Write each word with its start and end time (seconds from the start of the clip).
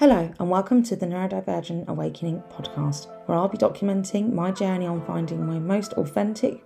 Hello, 0.00 0.32
and 0.38 0.48
welcome 0.48 0.82
to 0.84 0.96
the 0.96 1.04
Neurodivergent 1.04 1.86
Awakening 1.86 2.42
podcast, 2.50 3.06
where 3.26 3.36
I'll 3.36 3.48
be 3.48 3.58
documenting 3.58 4.32
my 4.32 4.50
journey 4.50 4.86
on 4.86 5.04
finding 5.04 5.46
my 5.46 5.58
most 5.58 5.92
authentic 5.92 6.64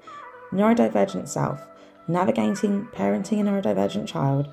neurodivergent 0.52 1.26
self, 1.26 1.60
navigating 2.06 2.86
parenting 2.92 3.40
a 3.40 3.42
neurodivergent 3.42 4.06
child, 4.06 4.46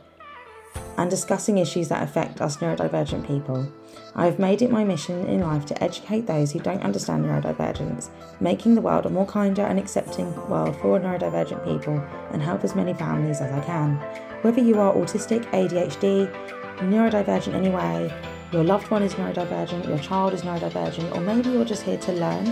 and 0.98 1.12
discussing 1.12 1.60
issues 1.60 1.90
that 1.90 2.02
affect 2.02 2.42
us 2.42 2.58
neurodivergent 2.58 3.28
people. 3.28 3.72
I 4.16 4.26
have 4.26 4.40
made 4.40 4.64
it 4.64 4.72
my 4.72 4.84
mission 4.84 5.28
in 5.28 5.42
life 5.42 5.68
to 5.68 5.84
educate 5.84 6.26
those 6.26 6.52
who 6.52 6.60
don't 6.60 6.82
understand 6.82 7.24
neurodivergence, 7.24 8.10
making 8.40 8.74
the 8.74 8.82
world 8.82 9.06
a 9.06 9.12
more 9.12 9.28
kinder 9.28 9.62
and 9.62 9.78
accepting 9.78 10.34
world 10.50 10.76
for 10.78 11.00
neurodivergent 11.00 11.64
people 11.66 12.04
and 12.32 12.42
help 12.42 12.64
as 12.64 12.74
many 12.74 12.96
families 12.96 13.42
as 13.42 13.52
I 13.52 13.64
can. 13.64 13.98
Whether 14.42 14.62
you 14.64 14.80
are 14.80 14.96
autistic, 14.96 15.46
ADHD, 15.52 16.34
neurodivergent 16.78 17.54
anyway, 17.54 18.12
your 18.52 18.64
loved 18.64 18.90
one 18.92 19.04
is 19.04 19.14
neurodivergent, 19.16 19.88
your 19.88 20.00
child 20.00 20.34
is 20.34 20.42
neurodivergent, 20.42 21.16
or 21.16 21.22
maybe 21.22 21.50
you're 21.50 21.66
just 21.66 21.84
here 21.84 21.98
to 21.98 22.12
learn, 22.14 22.46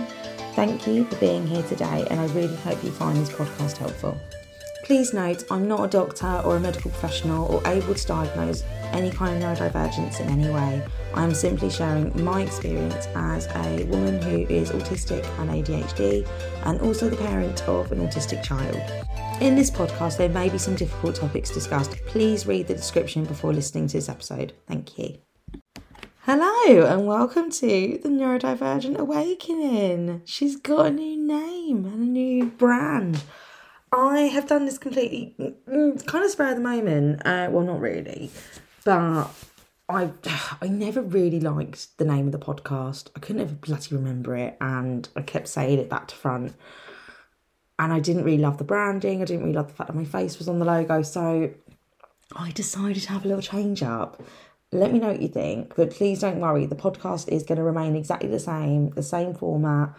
thank 0.54 0.86
you 0.86 1.04
for 1.04 1.16
being 1.16 1.46
here 1.46 1.62
today, 1.64 2.06
and 2.10 2.18
I 2.18 2.26
really 2.28 2.56
hope 2.56 2.82
you 2.82 2.90
find 2.90 3.16
this 3.16 3.30
podcast 3.30 3.76
helpful. 3.76 4.18
Please 4.84 5.12
note, 5.12 5.44
I'm 5.50 5.68
not 5.68 5.84
a 5.84 5.88
doctor 5.88 6.42
or 6.44 6.56
a 6.56 6.60
medical 6.60 6.90
professional 6.90 7.46
or 7.46 7.62
able 7.66 7.94
to 7.94 8.06
diagnose 8.06 8.64
any 8.92 9.10
kind 9.10 9.42
of 9.42 9.58
neurodivergence 9.58 10.20
in 10.20 10.28
any 10.28 10.48
way. 10.52 10.84
I 11.14 11.22
am 11.22 11.34
simply 11.34 11.70
sharing 11.70 12.24
my 12.24 12.42
experience 12.42 13.06
as 13.14 13.46
a 13.46 13.84
woman 13.84 14.20
who 14.22 14.52
is 14.52 14.70
autistic 14.72 15.24
and 15.38 15.50
ADHD 15.50 16.26
and 16.64 16.80
also 16.80 17.08
the 17.08 17.16
parent 17.16 17.62
of 17.68 17.92
an 17.92 18.00
autistic 18.00 18.42
child. 18.42 18.76
In 19.40 19.54
this 19.54 19.70
podcast, 19.70 20.16
there 20.16 20.28
may 20.28 20.48
be 20.48 20.58
some 20.58 20.74
difficult 20.74 21.14
topics 21.14 21.50
discussed. 21.50 21.92
Please 22.06 22.46
read 22.46 22.66
the 22.66 22.74
description 22.74 23.24
before 23.24 23.52
listening 23.52 23.86
to 23.88 23.98
this 23.98 24.08
episode. 24.08 24.54
Thank 24.66 24.98
you. 24.98 25.18
Hello, 26.24 26.84
and 26.84 27.06
welcome 27.06 27.50
to 27.50 27.98
the 28.02 28.08
Neurodivergent 28.10 28.98
Awakening. 28.98 30.20
She's 30.26 30.56
got 30.56 30.84
a 30.84 30.90
new 30.90 31.16
name 31.16 31.86
and 31.86 31.94
a 31.94 32.06
new 32.06 32.44
brand. 32.44 33.24
I 33.90 34.24
have 34.24 34.46
done 34.46 34.66
this 34.66 34.76
completely, 34.76 35.34
mm, 35.38 36.06
kind 36.06 36.22
of 36.22 36.30
spur 36.30 36.48
at 36.48 36.56
the 36.56 36.60
moment. 36.60 37.22
Uh, 37.24 37.48
well, 37.50 37.64
not 37.64 37.80
really, 37.80 38.30
but 38.84 39.30
I 39.88 40.10
I 40.60 40.68
never 40.68 41.00
really 41.00 41.40
liked 41.40 41.96
the 41.96 42.04
name 42.04 42.26
of 42.26 42.32
the 42.32 42.38
podcast. 42.38 43.08
I 43.16 43.20
couldn't 43.20 43.40
ever 43.40 43.54
bloody 43.54 43.94
remember 43.94 44.36
it, 44.36 44.58
and 44.60 45.08
I 45.16 45.22
kept 45.22 45.48
saying 45.48 45.78
it 45.78 45.88
back 45.88 46.08
to 46.08 46.14
front. 46.14 46.54
And 47.78 47.94
I 47.94 47.98
didn't 47.98 48.24
really 48.24 48.42
love 48.42 48.58
the 48.58 48.64
branding. 48.64 49.22
I 49.22 49.24
didn't 49.24 49.44
really 49.44 49.54
love 49.54 49.68
the 49.68 49.74
fact 49.74 49.88
that 49.88 49.96
my 49.96 50.04
face 50.04 50.38
was 50.38 50.50
on 50.50 50.58
the 50.58 50.66
logo. 50.66 51.00
So 51.00 51.50
I 52.36 52.50
decided 52.50 53.02
to 53.04 53.08
have 53.08 53.24
a 53.24 53.28
little 53.28 53.42
change 53.42 53.82
up. 53.82 54.22
Let 54.72 54.92
me 54.92 55.00
know 55.00 55.08
what 55.08 55.22
you 55.22 55.28
think, 55.28 55.74
but 55.74 55.90
please 55.90 56.20
don't 56.20 56.38
worry. 56.38 56.66
The 56.66 56.76
podcast 56.76 57.28
is 57.28 57.42
going 57.42 57.58
to 57.58 57.64
remain 57.64 57.96
exactly 57.96 58.28
the 58.28 58.38
same, 58.38 58.90
the 58.90 59.02
same 59.02 59.34
format, 59.34 59.96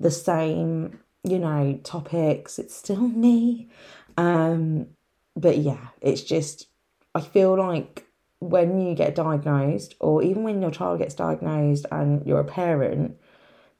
the 0.00 0.10
same 0.10 0.98
you 1.24 1.38
know, 1.38 1.78
topics. 1.84 2.58
It's 2.58 2.74
still 2.74 2.96
me. 3.08 3.68
Um, 4.16 4.88
but 5.36 5.58
yeah, 5.58 5.88
it's 6.00 6.22
just, 6.22 6.68
I 7.14 7.20
feel 7.20 7.56
like 7.56 8.06
when 8.40 8.80
you 8.80 8.94
get 8.94 9.14
diagnosed, 9.14 9.94
or 10.00 10.22
even 10.22 10.42
when 10.42 10.62
your 10.62 10.70
child 10.70 11.00
gets 11.00 11.14
diagnosed 11.14 11.86
and 11.90 12.24
you're 12.26 12.40
a 12.40 12.44
parent, 12.44 13.16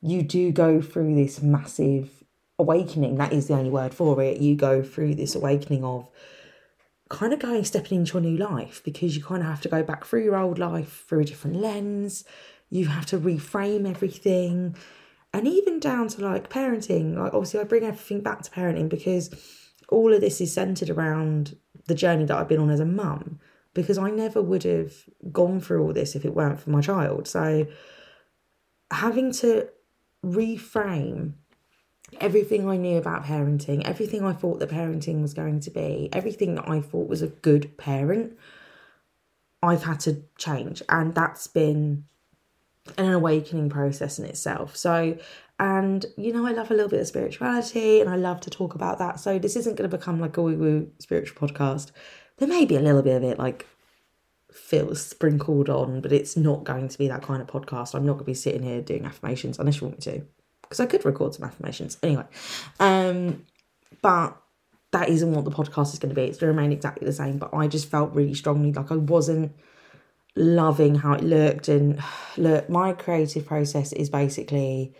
you 0.01 0.23
do 0.23 0.53
go 0.53 0.81
through 0.81 1.15
this 1.15 1.43
massive 1.43 2.25
awakening. 2.59 3.17
That 3.17 3.33
is 3.33 3.49
the 3.49 3.55
only 3.55 3.71
word 3.71 3.95
for 3.95 4.21
it. 4.23 4.41
You 4.41 4.57
go 4.57 4.83
through 4.83 5.15
this 5.15 5.35
awakening 5.35 5.85
of 5.85 6.09
kind 7.09 7.33
of 7.33 7.39
going 7.39 7.65
stepping 7.65 8.01
into 8.01 8.15
your 8.15 8.23
new 8.23 8.37
life 8.37 8.83
because 8.85 9.17
you 9.17 9.23
kind 9.23 9.43
of 9.43 9.49
have 9.49 9.61
to 9.63 9.69
go 9.69 9.83
back 9.83 10.05
through 10.05 10.25
your 10.25 10.37
old 10.37 10.59
life 10.59 11.05
through 11.09 11.21
a 11.21 11.25
different 11.25 11.57
lens. 11.57 12.25
You 12.71 12.87
have 12.87 13.07
to 13.07 13.19
reframe 13.19 13.89
everything 13.89 14.77
and 15.33 15.47
even 15.47 15.79
down 15.79 16.09
to 16.09 16.23
like 16.23 16.49
parenting 16.49 17.17
like 17.17 17.35
obviously 17.35 17.61
i 17.61 17.65
bring 17.65 17.85
everything 17.85 18.21
back 18.21 18.43
to 18.43 18.51
parenting 18.51 18.89
because 18.89 19.31
all 19.89 20.13
of 20.13 20.21
this 20.21 20.41
is 20.41 20.53
centered 20.53 20.91
around 20.91 21.57
the 21.87 21.95
journey 21.95 22.25
that 22.25 22.37
i've 22.37 22.49
been 22.49 22.61
on 22.61 22.71
as 22.71 22.81
a 22.81 22.85
mum 22.85 23.39
because 23.75 23.99
i 23.99 24.11
never 24.11 24.41
would 24.41 24.63
have 24.63 24.93
gone 25.33 25.61
through 25.61 25.83
all 25.83 25.93
this 25.93 26.15
if 26.15 26.25
it 26.25 26.35
weren't 26.35 26.61
for 26.61 26.71
my 26.71 26.81
child 26.81 27.27
so 27.27 27.67
having 28.91 29.33
to 29.33 29.69
reframe 30.25 31.35
everything 32.21 32.69
i 32.69 32.77
knew 32.77 32.97
about 32.97 33.25
parenting 33.25 33.83
everything 33.85 34.25
i 34.25 34.33
thought 34.33 34.59
that 34.59 34.71
parenting 34.71 35.21
was 35.23 35.35
going 35.35 35.61
to 35.61 35.71
be 35.71 36.09
everything 36.13 36.55
that 36.55 36.69
i 36.69 36.81
thought 36.81 37.09
was 37.09 37.23
a 37.23 37.29
good 37.29 37.77
parent 37.77 38.37
i've 39.63 39.85
had 39.85 40.01
to 40.01 40.23
change 40.37 40.83
and 40.89 41.15
that's 41.15 41.47
been 41.47 42.05
an 42.97 43.13
awakening 43.13 43.69
process 43.69 44.19
in 44.19 44.25
itself. 44.25 44.77
So, 44.77 45.19
and 45.59 46.07
you 46.17 46.33
know, 46.33 46.47
I 46.47 46.53
love 46.53 46.71
a 46.71 46.75
little 46.75 46.89
bit 46.89 47.01
of 47.01 47.07
spirituality 47.07 48.01
and 48.01 48.09
I 48.09 48.17
love 48.17 48.41
to 48.43 48.51
talk 48.51 48.75
about 48.75 48.99
that. 48.99 49.21
So, 49.21 49.39
this 49.39 49.57
isn't 49.57 49.77
going 49.77 49.91
to 49.91 49.97
become 49.97 50.21
like 50.21 50.37
a 50.37 50.43
woo 50.43 50.57
woo 50.57 50.91
spiritual 50.99 51.49
podcast. 51.49 51.91
There 52.39 52.49
may 52.49 52.65
be 52.65 52.77
a 52.77 52.81
little 52.81 53.03
bit 53.03 53.17
of 53.17 53.25
it 53.25 53.39
like 53.39 53.67
feels 54.53 55.05
sprinkled 55.05 55.69
on, 55.69 56.01
but 56.01 56.13
it's 56.13 56.37
not 56.37 56.65
going 56.65 56.89
to 56.89 56.99
be 56.99 57.09
that 57.09 57.23
kind 57.23 57.43
of 57.43 57.49
podcast. 57.49 57.95
I'm 57.95 58.07
not 58.07 58.15
going 58.15 58.25
to 58.25 58.31
be 58.31 58.35
sitting 58.35 58.63
here 58.63 58.81
doing 58.81 59.05
affirmations 59.05 59.59
unless 59.59 59.81
you 59.81 59.89
want 59.89 59.99
me 59.99 60.13
to, 60.13 60.27
because 60.69 60.81
I 60.81 60.87
could 60.87 61.05
record 61.05 61.35
some 61.35 61.47
affirmations 61.47 61.97
anyway. 62.03 62.25
Um, 62.79 63.47
but 64.03 64.37
that 64.91 65.09
isn't 65.09 65.33
what 65.33 65.45
the 65.45 65.51
podcast 65.51 65.93
is 65.93 65.99
going 65.99 66.15
to 66.15 66.15
be. 66.15 66.27
It's 66.27 66.39
going 66.39 66.53
to 66.53 66.57
remain 66.57 66.73
exactly 66.73 67.07
the 67.07 67.13
same. 67.13 67.39
But 67.39 67.55
I 67.55 67.67
just 67.69 67.91
felt 67.91 68.15
really 68.15 68.35
strongly 68.35 68.73
like 68.73 68.91
I 68.91 68.97
wasn't 68.97 69.53
loving 70.37 70.95
how 70.97 71.15
it 71.15 71.25
looked 71.25 71.69
and 71.69 72.03
look 72.37 72.69
my 72.69 72.93
creative 72.93 73.47
process 73.47 73.93
is 73.93 74.09
basically 74.09 74.95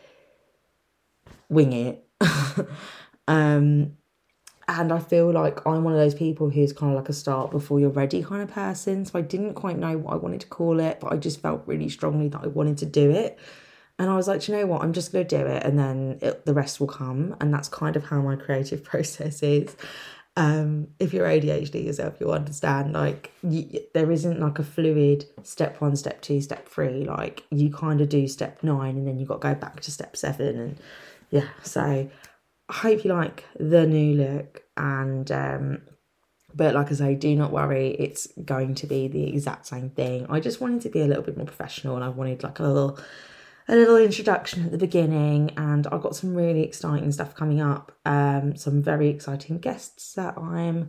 wing 1.49 1.73
it 1.73 2.05
um 3.29 3.97
and 4.69 4.93
I 4.93 4.99
feel 4.99 5.31
like 5.31 5.67
I'm 5.67 5.83
one 5.83 5.95
of 5.95 5.99
those 5.99 6.15
people 6.15 6.51
who's 6.51 6.75
kind 6.75 6.93
of 6.93 6.97
like 6.99 7.09
a 7.09 7.15
start 7.15 7.51
before 7.51 7.81
you're 7.81 7.89
ready 7.89 8.23
kind 8.23 8.43
of 8.43 8.51
person. 8.51 9.07
So 9.07 9.19
I 9.19 9.23
didn't 9.23 9.55
quite 9.55 9.79
know 9.79 9.97
what 9.97 10.13
I 10.13 10.17
wanted 10.17 10.43
to 10.43 10.47
call 10.47 10.79
it, 10.79 11.01
but 11.01 11.11
I 11.11 11.17
just 11.17 11.41
felt 11.41 11.63
really 11.65 11.89
strongly 11.89 12.29
that 12.29 12.43
I 12.45 12.49
wanted 12.49 12.77
to 12.79 12.87
do 12.87 13.11
it. 13.11 13.39
And 13.99 14.09
I 14.09 14.17
was 14.17 14.29
like, 14.29 14.47
you 14.47 14.55
know 14.55 14.67
what? 14.67 14.83
I'm 14.83 14.93
just 14.93 15.13
going 15.13 15.27
to 15.27 15.39
do 15.39 15.45
it 15.45 15.65
and 15.65 15.79
then 15.79 16.19
it, 16.23 16.47
the 16.47 16.55
rest 16.55 16.79
will 16.79 16.87
come. 16.87 17.35
And 17.41 17.53
that's 17.53 17.69
kind 17.69 17.97
of 17.97 18.05
how 18.05 18.21
my 18.21 18.37
creative 18.37 18.85
process 18.93 19.43
is 19.43 19.77
um, 20.39 20.87
if 21.01 21.13
you're 21.13 21.27
ADHD 21.27 21.85
yourself, 21.85 22.15
you'll 22.21 22.31
understand 22.31 22.93
like 22.93 23.33
you, 23.43 23.81
there 23.93 24.09
isn't 24.13 24.39
like 24.39 24.61
a 24.61 24.63
fluid 24.63 25.27
step 25.43 25.81
one, 25.81 25.97
step 25.97 26.23
two, 26.23 26.41
step 26.41 26.69
three. 26.69 27.03
Like 27.03 27.43
you 27.51 27.73
kind 27.73 28.01
of 28.01 28.09
do 28.09 28.29
step 28.29 28.63
nine 28.63 28.97
and 28.97 29.09
then 29.09 29.19
you've 29.19 29.29
got 29.29 29.41
to 29.41 29.49
go 29.49 29.55
back 29.57 29.81
to 29.81 29.91
step 29.91 30.17
seven. 30.17 30.61
And 30.61 30.79
yeah, 31.31 31.49
so 31.65 31.81
I 31.81 32.09
hope 32.73 33.05
you 33.05 33.13
like 33.13 33.47
the 33.59 33.85
new 33.85 34.15
look. 34.15 34.63
And, 34.77 35.29
um, 35.33 35.83
but 36.55 36.73
like 36.73 36.93
I 36.93 36.95
say, 36.95 37.15
do 37.17 37.35
not 37.35 37.51
worry, 37.51 37.97
it's 37.99 38.29
going 38.45 38.77
to 38.77 38.87
be 38.87 39.09
the 39.09 39.27
exact 39.31 39.67
same 39.67 39.91
thing. 39.91 40.25
I 40.31 40.39
just 40.39 40.61
wanted 40.61 40.83
to 40.83 40.89
be 40.89 41.01
a 41.01 41.07
little 41.07 41.25
bit 41.25 41.37
more 41.37 41.47
professional 41.47 41.97
and 41.97 42.05
I 42.05 42.11
wanted 42.11 42.45
like 42.45 42.61
a 42.61 42.63
little 42.63 42.97
a 43.69 43.77
little 43.77 43.99
introduction 43.99 44.65
at 44.65 44.73
the 44.73 44.79
beginning, 44.79 45.53
and 45.57 45.87
I've 45.89 46.01
got 46.01 46.17
some 46.17 46.35
really 46.35 46.63
exciting 46.63 47.13
stuff 47.13 47.35
coming 47.35 47.61
up. 47.61 47.93
Um, 48.07 48.57
some 48.57 48.83
very 48.83 49.09
exciting 49.09 49.59
guests 49.59 50.15
that 50.15 50.39
I'm 50.39 50.89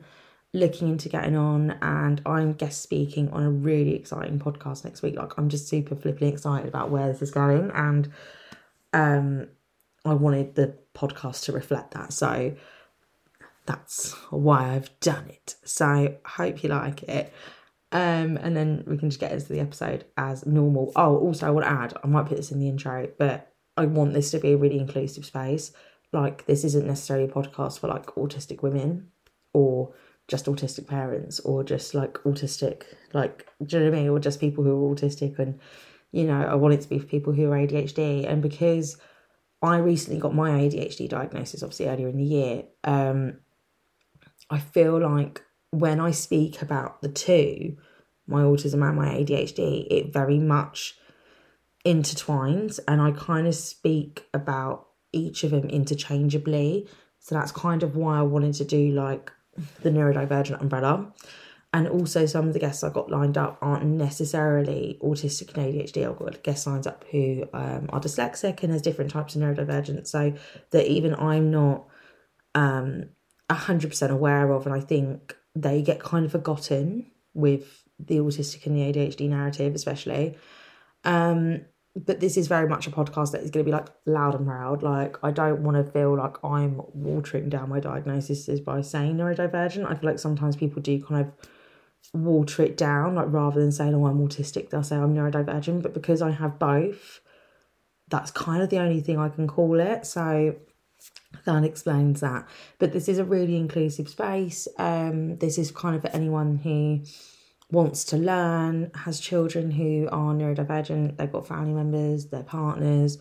looking 0.53 0.87
into 0.87 1.09
getting 1.09 1.35
on, 1.35 1.77
and 1.81 2.21
I'm 2.25 2.53
guest 2.53 2.81
speaking 2.81 3.29
on 3.31 3.43
a 3.43 3.51
really 3.51 3.95
exciting 3.95 4.39
podcast 4.39 4.85
next 4.85 5.01
week. 5.01 5.15
Like, 5.15 5.37
I'm 5.37 5.49
just 5.49 5.67
super 5.67 5.95
flipping 5.95 6.29
excited 6.29 6.67
about 6.67 6.89
where 6.89 7.11
this 7.11 7.21
is 7.21 7.31
going, 7.31 7.69
and 7.71 8.11
um, 8.93 9.47
I 10.05 10.13
wanted 10.13 10.55
the 10.55 10.75
podcast 10.95 11.43
to 11.45 11.51
reflect 11.51 11.93
that. 11.93 12.13
So 12.13 12.55
that's 13.65 14.13
why 14.31 14.73
I've 14.73 14.97
done 15.01 15.27
it. 15.29 15.55
So 15.65 15.85
I 15.85 16.17
hope 16.25 16.63
you 16.63 16.69
like 16.69 17.03
it. 17.03 17.33
Um, 17.91 18.37
and 18.37 18.55
then 18.55 18.83
we 18.85 18.97
can 18.97 19.09
just 19.09 19.19
get 19.19 19.31
into 19.31 19.51
the 19.51 19.59
episode 19.59 20.05
as 20.15 20.45
normal. 20.45 20.91
Oh, 20.95 21.17
also, 21.17 21.47
I 21.47 21.49
want 21.49 21.65
to 21.65 21.71
add, 21.71 21.93
I 22.03 22.07
might 22.07 22.27
put 22.27 22.37
this 22.37 22.51
in 22.51 22.59
the 22.59 22.69
intro, 22.69 23.09
but 23.17 23.51
I 23.77 23.85
want 23.85 24.13
this 24.13 24.31
to 24.31 24.39
be 24.39 24.53
a 24.53 24.57
really 24.57 24.77
inclusive 24.77 25.25
space. 25.25 25.71
Like, 26.11 26.45
this 26.45 26.63
isn't 26.63 26.85
necessarily 26.85 27.25
a 27.25 27.33
podcast 27.33 27.79
for 27.79 27.87
like 27.87 28.07
autistic 28.07 28.61
women 28.61 29.11
or 29.53 29.93
just 30.27 30.45
autistic 30.45 30.87
parents 30.87 31.39
or 31.39 31.63
just 31.63 31.95
like 31.95 32.13
autistic, 32.19 32.83
like, 33.13 33.47
do 33.65 33.77
you 33.77 33.83
know 33.83 33.89
what 33.89 33.97
I 33.97 34.01
mean? 34.01 34.09
Or 34.09 34.19
just 34.19 34.39
people 34.39 34.63
who 34.63 34.85
are 34.85 34.95
autistic. 34.95 35.39
And, 35.39 35.59
you 36.11 36.25
know, 36.25 36.41
I 36.41 36.55
want 36.55 36.75
it 36.75 36.81
to 36.81 36.89
be 36.89 36.99
for 36.99 37.07
people 37.07 37.33
who 37.33 37.51
are 37.51 37.57
ADHD. 37.57 38.29
And 38.29 38.41
because 38.41 38.97
I 39.61 39.77
recently 39.77 40.19
got 40.19 40.35
my 40.35 40.51
ADHD 40.51 41.09
diagnosis, 41.09 41.63
obviously 41.63 41.87
earlier 41.87 42.07
in 42.07 42.17
the 42.17 42.23
year, 42.23 42.63
um, 42.83 43.39
I 44.49 44.59
feel 44.59 44.99
like 44.99 45.43
when 45.71 45.99
I 45.99 46.11
speak 46.11 46.61
about 46.61 47.01
the 47.01 47.09
two, 47.09 47.77
my 48.27 48.41
autism 48.41 48.87
and 48.87 48.97
my 48.97 49.07
ADHD, 49.09 49.87
it 49.89 50.13
very 50.13 50.39
much 50.39 50.95
intertwines 51.85 52.79
and 52.87 53.01
I 53.01 53.11
kind 53.11 53.47
of 53.47 53.55
speak 53.55 54.27
about 54.33 54.87
each 55.11 55.43
of 55.43 55.51
them 55.51 55.69
interchangeably. 55.69 56.87
So 57.19 57.35
that's 57.35 57.51
kind 57.51 57.83
of 57.83 57.95
why 57.95 58.19
I 58.19 58.21
wanted 58.23 58.53
to 58.55 58.65
do 58.65 58.91
like 58.91 59.31
the 59.81 59.89
neurodivergent 59.89 60.61
umbrella. 60.61 61.13
and 61.71 61.87
also 61.87 62.25
some 62.25 62.47
of 62.47 62.53
the 62.53 62.59
guests 62.59 62.83
I 62.83 62.89
got 62.89 63.11
lined 63.11 63.37
up 63.37 63.59
aren't 63.61 63.85
necessarily 63.85 64.97
autistic 65.03 65.55
and 65.55 65.65
ADHD. 65.73 66.09
I've 66.09 66.17
got 66.17 66.41
guests 66.43 66.65
lined 66.65 66.87
up 66.87 67.05
who 67.11 67.43
um, 67.53 67.89
are 67.89 68.01
dyslexic 68.01 68.63
and 68.63 68.71
has 68.71 68.81
different 68.81 69.11
types 69.11 69.35
of 69.35 69.41
neurodivergence, 69.41 70.07
so 70.07 70.33
that 70.71 70.87
even 70.87 71.13
I'm 71.15 71.51
not 71.51 71.85
um 72.55 73.09
hundred 73.51 73.89
percent 73.89 74.11
aware 74.11 74.51
of, 74.51 74.65
and 74.65 74.75
I 74.75 74.79
think 74.79 75.35
they 75.55 75.81
get 75.81 75.99
kind 75.99 76.25
of 76.25 76.31
forgotten 76.31 77.11
with 77.33 77.83
the 77.99 78.17
autistic 78.17 78.65
and 78.65 78.75
the 78.75 78.81
ADHD 78.81 79.29
narrative, 79.29 79.75
especially. 79.75 80.37
Um, 81.03 81.61
but 81.95 82.19
this 82.19 82.37
is 82.37 82.47
very 82.47 82.67
much 82.67 82.87
a 82.87 82.91
podcast 82.91 83.31
that 83.31 83.41
is 83.41 83.51
going 83.51 83.65
to 83.65 83.69
be 83.69 83.75
like 83.75 83.87
loud 84.05 84.35
and 84.35 84.45
proud. 84.45 84.83
Like, 84.83 85.17
I 85.23 85.31
don't 85.31 85.63
want 85.63 85.83
to 85.83 85.91
feel 85.91 86.15
like 86.15 86.37
I'm 86.43 86.81
watering 86.93 87.49
down 87.49 87.69
my 87.69 87.79
diagnosis 87.79 88.47
by 88.59 88.81
saying 88.81 89.17
neurodivergent. 89.17 89.85
I 89.89 89.95
feel 89.95 90.09
like 90.09 90.19
sometimes 90.19 90.55
people 90.55 90.81
do 90.81 91.03
kind 91.03 91.25
of 91.25 91.49
water 92.13 92.63
it 92.63 92.77
down, 92.77 93.15
like 93.15 93.27
rather 93.29 93.59
than 93.59 93.71
saying, 93.71 93.93
oh, 93.95 94.05
I'm 94.05 94.25
autistic, 94.25 94.69
they'll 94.69 94.83
say 94.83 94.95
I'm 94.95 95.15
neurodivergent. 95.15 95.81
But 95.81 95.93
because 95.93 96.21
I 96.21 96.31
have 96.31 96.59
both, 96.59 97.21
that's 98.07 98.31
kind 98.31 98.61
of 98.61 98.69
the 98.69 98.79
only 98.79 99.01
thing 99.01 99.17
I 99.17 99.29
can 99.29 99.47
call 99.47 99.79
it. 99.79 100.05
So 100.05 100.55
that 101.45 101.63
explains 101.63 102.21
that. 102.21 102.47
But 102.79 102.93
this 102.93 103.07
is 103.07 103.17
a 103.17 103.23
really 103.23 103.55
inclusive 103.55 104.09
space. 104.09 104.67
Um, 104.77 105.37
this 105.37 105.57
is 105.57 105.71
kind 105.71 105.95
of 105.95 106.01
for 106.01 106.09
anyone 106.09 106.57
who 106.57 107.01
wants 107.71 108.03
to 108.05 108.17
learn, 108.17 108.91
has 108.95 109.19
children 109.19 109.71
who 109.71 110.07
are 110.11 110.33
neurodivergent, 110.33 111.17
they've 111.17 111.31
got 111.31 111.47
family 111.47 111.73
members, 111.73 112.27
their 112.27 112.43
partners, 112.43 113.17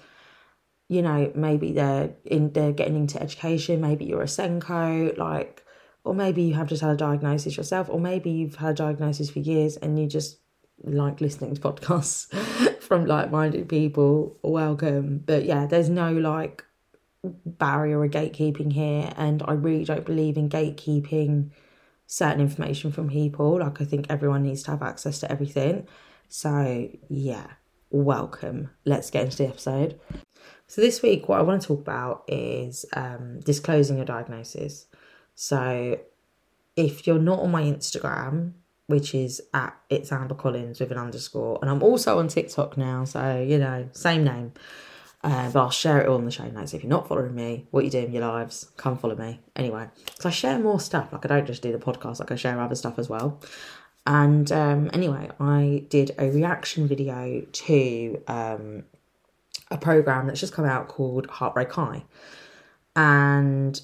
you 0.89 1.03
know, 1.03 1.31
maybe 1.35 1.73
they're 1.73 2.15
in 2.25 2.53
they're 2.53 2.73
getting 2.73 2.97
into 2.97 3.23
education, 3.23 3.81
maybe 3.81 4.07
you're 4.07 4.23
a 4.23 4.27
SENCO, 4.27 5.17
like 5.19 5.65
or 6.05 6.15
maybe 6.15 6.43
you 6.43 6.55
have 6.55 6.69
just 6.69 6.81
had 6.81 6.93
a 6.93 6.97
diagnosis 6.97 7.57
yourself, 7.57 7.89
or 7.91 8.01
maybe 8.01 8.31
you've 8.31 8.57
had 8.57 8.71
a 8.71 8.75
diagnosis 8.75 9.29
for 9.29 9.41
years 9.41 9.77
and 9.77 9.99
you 9.99 10.07
just 10.07 10.39
like 10.83 11.21
listening 11.21 11.55
to 11.55 11.61
podcasts 11.61 12.33
from 12.81 13.05
like-minded 13.05 13.69
people. 13.69 14.39
Welcome. 14.43 15.23
But 15.27 15.45
yeah, 15.45 15.67
there's 15.67 15.91
no 15.91 16.13
like 16.13 16.65
barrier 17.45 18.01
or 18.01 18.09
gatekeeping 18.09 18.73
here, 18.73 19.13
and 19.17 19.43
I 19.47 19.53
really 19.53 19.85
don't 19.85 20.05
believe 20.05 20.37
in 20.37 20.49
gatekeeping 20.49 21.51
certain 22.07 22.41
information 22.41 22.91
from 22.91 23.09
people. 23.09 23.59
Like, 23.59 23.81
I 23.81 23.85
think 23.85 24.07
everyone 24.09 24.43
needs 24.43 24.63
to 24.65 24.73
have 24.73 24.83
access 24.83 25.21
to 25.21 25.31
everything. 25.31 25.87
So, 26.29 26.91
yeah, 27.09 27.47
welcome. 27.91 28.71
Let's 28.85 29.11
get 29.11 29.25
into 29.25 29.39
the 29.39 29.49
episode. 29.49 30.01
So, 30.67 30.81
this 30.81 31.03
week, 31.03 31.29
what 31.29 31.39
I 31.39 31.43
want 31.43 31.63
to 31.63 31.69
talk 31.69 31.81
about 31.81 32.25
is 32.29 32.85
um, 32.95 33.41
disclosing 33.41 33.97
your 33.97 34.07
diagnosis. 34.07 34.87
So, 35.35 35.99
if 36.77 37.07
you're 37.07 37.19
not 37.19 37.41
on 37.41 37.51
my 37.51 37.63
Instagram, 37.63 38.53
which 38.87 39.15
is 39.15 39.43
at 39.53 39.77
it's 39.91 40.11
Amber 40.11 40.35
Collins 40.35 40.81
with 40.81 40.91
an 40.91 40.99
underscore, 40.99 41.59
and 41.61 41.71
I'm 41.71 41.83
also 41.83 42.19
on 42.19 42.29
TikTok 42.29 42.77
now, 42.77 43.05
so 43.05 43.41
you 43.41 43.59
know, 43.59 43.89
same 43.93 44.25
name. 44.25 44.53
Uh, 45.25 45.51
but 45.51 45.61
I'll 45.61 45.71
share 45.71 46.01
it 46.01 46.09
all 46.09 46.19
in 46.19 46.25
the 46.25 46.31
show 46.31 46.49
notes. 46.49 46.75
If 46.75 46.85
you're 46.85 46.91
not 46.91 47.09
following 47.09 47.35
me, 47.35 47.67
what 47.71 47.85
you 47.85 47.91
do 47.91 47.99
in 47.99 48.13
your 48.13 48.27
lives, 48.27 48.71
come 48.77 48.97
follow 48.97 49.17
me. 49.17 49.41
Anyway, 49.57 49.89
because 50.07 50.27
I 50.27 50.31
share 50.31 50.59
more 50.59 50.79
stuff. 50.79 51.13
Like 51.13 51.25
I 51.25 51.29
don't 51.29 51.47
just 51.47 51.63
do 51.63 51.73
the 51.73 51.79
podcast, 51.79 52.21
like 52.21 52.31
I 52.31 52.37
share 52.37 52.61
other 52.61 52.77
stuff 52.77 52.99
as 52.99 53.09
well. 53.09 53.41
And 54.07 54.51
um, 54.53 54.91
anyway, 54.93 55.29
I 55.41 55.85
did 55.89 56.15
a 56.19 56.31
reaction 56.31 56.87
video 56.87 57.41
to 57.41 58.23
um, 58.29 58.85
a 59.71 59.77
program 59.77 60.29
that's 60.29 60.41
just 60.41 60.53
come 60.53 60.65
out 60.65 60.89
called 60.89 61.27
Heartbreak 61.27 61.73
High. 61.73 62.05
And 62.95 63.81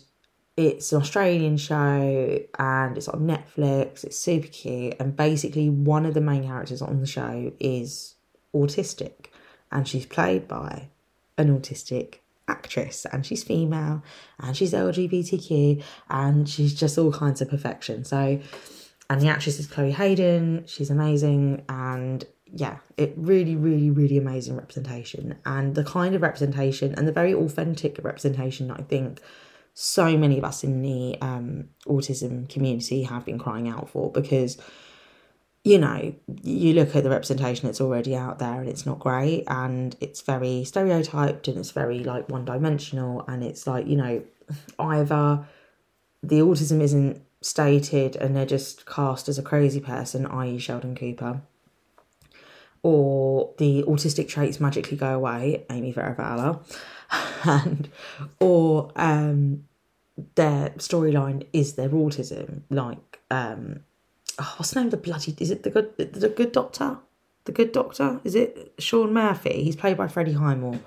it's 0.57 0.93
an 0.93 1.03
Australian 1.03 1.57
show 1.57 2.39
and 2.59 2.97
it's 2.97 3.09
on 3.09 3.27
Netflix. 3.27 4.05
It's 4.05 4.19
super 4.19 4.47
cute. 4.47 4.95
And 5.01 5.17
basically, 5.17 5.69
one 5.69 6.07
of 6.07 6.15
the 6.15 6.21
main 6.21 6.45
characters 6.45 6.81
on 6.81 7.01
the 7.01 7.07
show 7.07 7.53
is 7.59 8.15
autistic 8.55 9.27
and 9.73 9.87
she's 9.87 10.07
played 10.07 10.47
by 10.47 10.89
an 11.39 11.59
autistic 11.59 12.17
actress 12.49 13.07
and 13.13 13.25
she's 13.25 13.43
female 13.43 14.03
and 14.39 14.57
she's 14.57 14.73
LGBTQ 14.73 15.83
and 16.11 16.49
she's 16.49 16.75
just 16.75 16.99
all 16.99 17.13
kinds 17.13 17.41
of 17.41 17.49
perfection. 17.49 18.05
So, 18.05 18.41
and 19.11 19.21
the 19.21 19.29
actress 19.29 19.59
is 19.59 19.67
Chloe 19.67 19.93
Hayden. 19.93 20.65
She's 20.67 20.91
amazing 20.91 21.65
and 21.69 22.25
yeah, 22.47 22.79
it 22.97 23.15
really, 23.17 23.57
really, 23.57 23.91
really 23.91 24.17
amazing 24.17 24.57
representation 24.57 25.39
and 25.45 25.75
the 25.75 25.85
kind 25.85 26.15
of 26.15 26.23
representation 26.23 26.95
and 26.95 27.09
the 27.09 27.13
very 27.13 27.35
authentic 27.35 27.99
representation 28.03 28.71
I 28.71 28.83
think 28.83 29.21
so 29.75 30.17
many 30.17 30.39
of 30.39 30.45
us 30.45 30.63
in 30.63 30.83
the 30.83 31.19
um, 31.21 31.69
autism 31.87 32.49
community 32.49 33.03
have 33.03 33.25
been 33.25 33.39
crying 33.41 33.69
out 33.69 33.91
for 33.91 34.13
because 34.13 34.57
you 35.65 35.79
know, 35.79 36.15
you 36.43 36.75
look 36.75 36.95
at 36.95 37.03
the 37.03 37.11
representation 37.11 37.67
that's 37.67 37.81
already 37.81 38.15
out 38.15 38.39
there 38.39 38.61
and 38.61 38.69
it's 38.69 38.85
not 38.85 38.99
great 38.99 39.45
and 39.49 39.97
it's 39.99 40.21
very 40.21 40.63
stereotyped 40.63 41.49
and 41.49 41.57
it's 41.57 41.71
very 41.71 42.01
like 42.01 42.29
one 42.29 42.45
dimensional 42.45 43.25
and 43.27 43.43
it's 43.43 43.67
like, 43.67 43.87
you 43.87 43.97
know, 43.97 44.23
either 44.79 45.47
the 46.23 46.41
autism 46.41 46.83
isn't 46.83 47.23
stated 47.41 48.15
and 48.17 48.37
they're 48.37 48.45
just 48.45 48.85
cast 48.85 49.27
as 49.27 49.39
a 49.39 49.43
crazy 49.43 49.81
person, 49.81 50.27
i.e. 50.27 50.59
Sheldon 50.59 50.95
Cooper, 50.95 51.41
or 52.83 53.55
the 53.57 53.85
autistic 53.85 54.29
traits 54.29 54.61
magically 54.61 54.99
go 54.99 55.15
away, 55.15 55.65
Amy 55.71 55.95
Farrah 55.95 56.61
and 57.45 57.89
or 58.39 58.93
um 58.97 59.65
their 60.35 60.71
storyline 60.77 61.47
is 61.55 61.75
their 61.75 61.89
autism, 61.89 62.63
like 62.69 63.21
um 63.31 63.81
oh, 64.39 64.55
what's 64.57 64.73
the 64.73 64.81
name 64.81 64.87
of 64.87 64.91
the 64.93 64.97
bloody? 64.97 65.35
Is 65.39 65.51
it 65.51 65.63
the 65.63 65.71
good 65.71 65.97
the 65.97 66.29
good 66.29 66.53
doctor? 66.53 66.99
The 67.45 67.53
good 67.53 67.73
doctor? 67.73 68.21
Is 68.25 68.35
it 68.35 68.75
Sean 68.79 69.13
Murphy? 69.13 69.63
He's 69.63 69.77
played 69.77 69.97
by 69.97 70.09
Freddie 70.09 70.33
Highmore. 70.33 70.81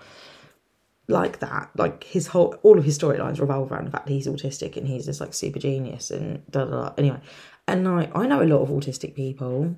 Like 1.10 1.40
that, 1.40 1.70
like 1.78 2.04
his 2.04 2.28
whole 2.28 2.56
all 2.64 2.78
of 2.78 2.84
his 2.84 2.98
storylines 2.98 3.40
revolve 3.40 3.72
around 3.72 3.86
the 3.86 3.92
fact 3.92 4.08
that 4.08 4.12
he's 4.12 4.28
autistic 4.28 4.76
and 4.76 4.86
he's 4.86 5.06
just 5.06 5.22
like 5.22 5.34
super 5.34 5.58
genius 5.58 6.12
and 6.12 6.46
da 6.52 6.66
da 6.66 6.72
da. 6.72 6.94
Anyway, 6.98 7.20
and 7.68 7.86
like 7.86 8.14
I 8.14 8.26
know 8.26 8.42
a 8.42 8.44
lot 8.44 8.62
of 8.62 8.70
autistic 8.70 9.16
people. 9.16 9.78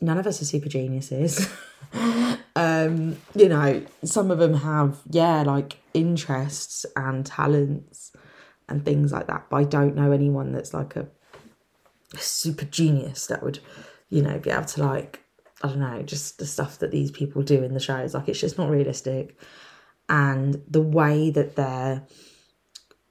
None 0.00 0.18
of 0.18 0.26
us 0.26 0.40
are 0.40 0.46
super 0.46 0.68
geniuses. 0.68 1.48
um, 2.56 3.16
you 3.34 3.48
know, 3.48 3.84
some 4.04 4.30
of 4.30 4.38
them 4.38 4.54
have 4.54 5.00
yeah, 5.10 5.42
like 5.42 5.76
interests 5.92 6.86
and 6.96 7.26
talents 7.26 8.12
and 8.68 8.84
things 8.84 9.12
like 9.12 9.26
that. 9.26 9.46
But 9.50 9.56
I 9.56 9.64
don't 9.64 9.94
know 9.94 10.12
anyone 10.12 10.52
that's 10.52 10.72
like 10.72 10.96
a 10.96 11.06
super 12.20 12.64
genius 12.64 13.26
that 13.26 13.42
would, 13.42 13.60
you 14.08 14.22
know, 14.22 14.38
be 14.38 14.50
able 14.50 14.64
to 14.64 14.84
like, 14.84 15.20
I 15.62 15.68
don't 15.68 15.80
know, 15.80 16.02
just 16.02 16.38
the 16.38 16.46
stuff 16.46 16.78
that 16.78 16.90
these 16.90 17.10
people 17.10 17.42
do 17.42 17.62
in 17.62 17.74
the 17.74 17.80
shows. 17.80 18.14
Like 18.14 18.28
it's 18.28 18.40
just 18.40 18.58
not 18.58 18.70
realistic. 18.70 19.38
And 20.08 20.62
the 20.68 20.82
way 20.82 21.30
that 21.30 21.56
their 21.56 22.06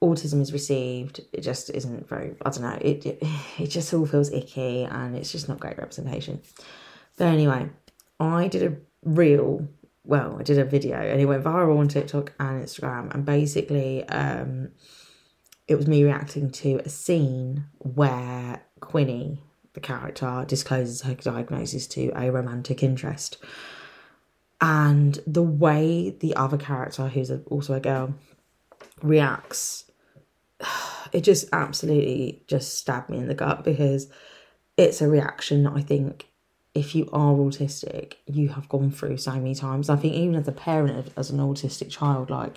autism 0.02 0.40
is 0.40 0.52
received, 0.52 1.20
it 1.32 1.40
just 1.40 1.70
isn't 1.70 2.08
very 2.08 2.34
I 2.44 2.50
don't 2.50 2.62
know, 2.62 2.78
it 2.80 3.06
it, 3.06 3.22
it 3.58 3.66
just 3.68 3.92
all 3.92 4.06
feels 4.06 4.32
icky 4.32 4.84
and 4.84 5.16
it's 5.16 5.32
just 5.32 5.48
not 5.48 5.60
great 5.60 5.78
representation. 5.78 6.40
But 7.16 7.26
anyway, 7.26 7.70
I 8.20 8.48
did 8.48 8.62
a 8.62 8.76
real 9.04 9.68
well, 10.06 10.36
I 10.38 10.42
did 10.42 10.58
a 10.58 10.64
video 10.64 10.96
and 10.96 11.20
it 11.20 11.24
went 11.24 11.44
viral 11.44 11.78
on 11.78 11.88
TikTok 11.88 12.32
and 12.38 12.62
Instagram 12.62 13.14
and 13.14 13.24
basically 13.24 14.04
um 14.08 14.70
it 15.66 15.76
was 15.76 15.86
me 15.86 16.04
reacting 16.04 16.50
to 16.50 16.80
a 16.84 16.88
scene 16.88 17.64
where 17.78 18.62
Quinni, 18.80 19.38
the 19.72 19.80
character, 19.80 20.44
discloses 20.46 21.02
her 21.02 21.14
diagnosis 21.14 21.86
to 21.88 22.12
a 22.14 22.30
romantic 22.30 22.82
interest. 22.82 23.38
And 24.60 25.18
the 25.26 25.42
way 25.42 26.10
the 26.10 26.36
other 26.36 26.56
character, 26.56 27.08
who's 27.08 27.30
also 27.46 27.74
a 27.74 27.80
girl, 27.80 28.14
reacts, 29.02 29.90
it 31.12 31.22
just 31.22 31.46
absolutely 31.52 32.42
just 32.46 32.78
stabbed 32.78 33.10
me 33.10 33.18
in 33.18 33.28
the 33.28 33.34
gut 33.34 33.64
because 33.64 34.08
it's 34.76 35.00
a 35.00 35.08
reaction 35.08 35.66
I 35.66 35.80
think 35.80 36.26
if 36.74 36.94
you 36.94 37.08
are 37.12 37.34
autistic, 37.34 38.14
you 38.26 38.48
have 38.48 38.68
gone 38.68 38.90
through 38.90 39.16
so 39.16 39.32
many 39.32 39.54
times. 39.54 39.88
I 39.88 39.96
think 39.96 40.14
even 40.14 40.34
as 40.34 40.48
a 40.48 40.52
parent, 40.52 41.12
as 41.16 41.30
an 41.30 41.38
autistic 41.38 41.88
child, 41.90 42.30
like 42.30 42.54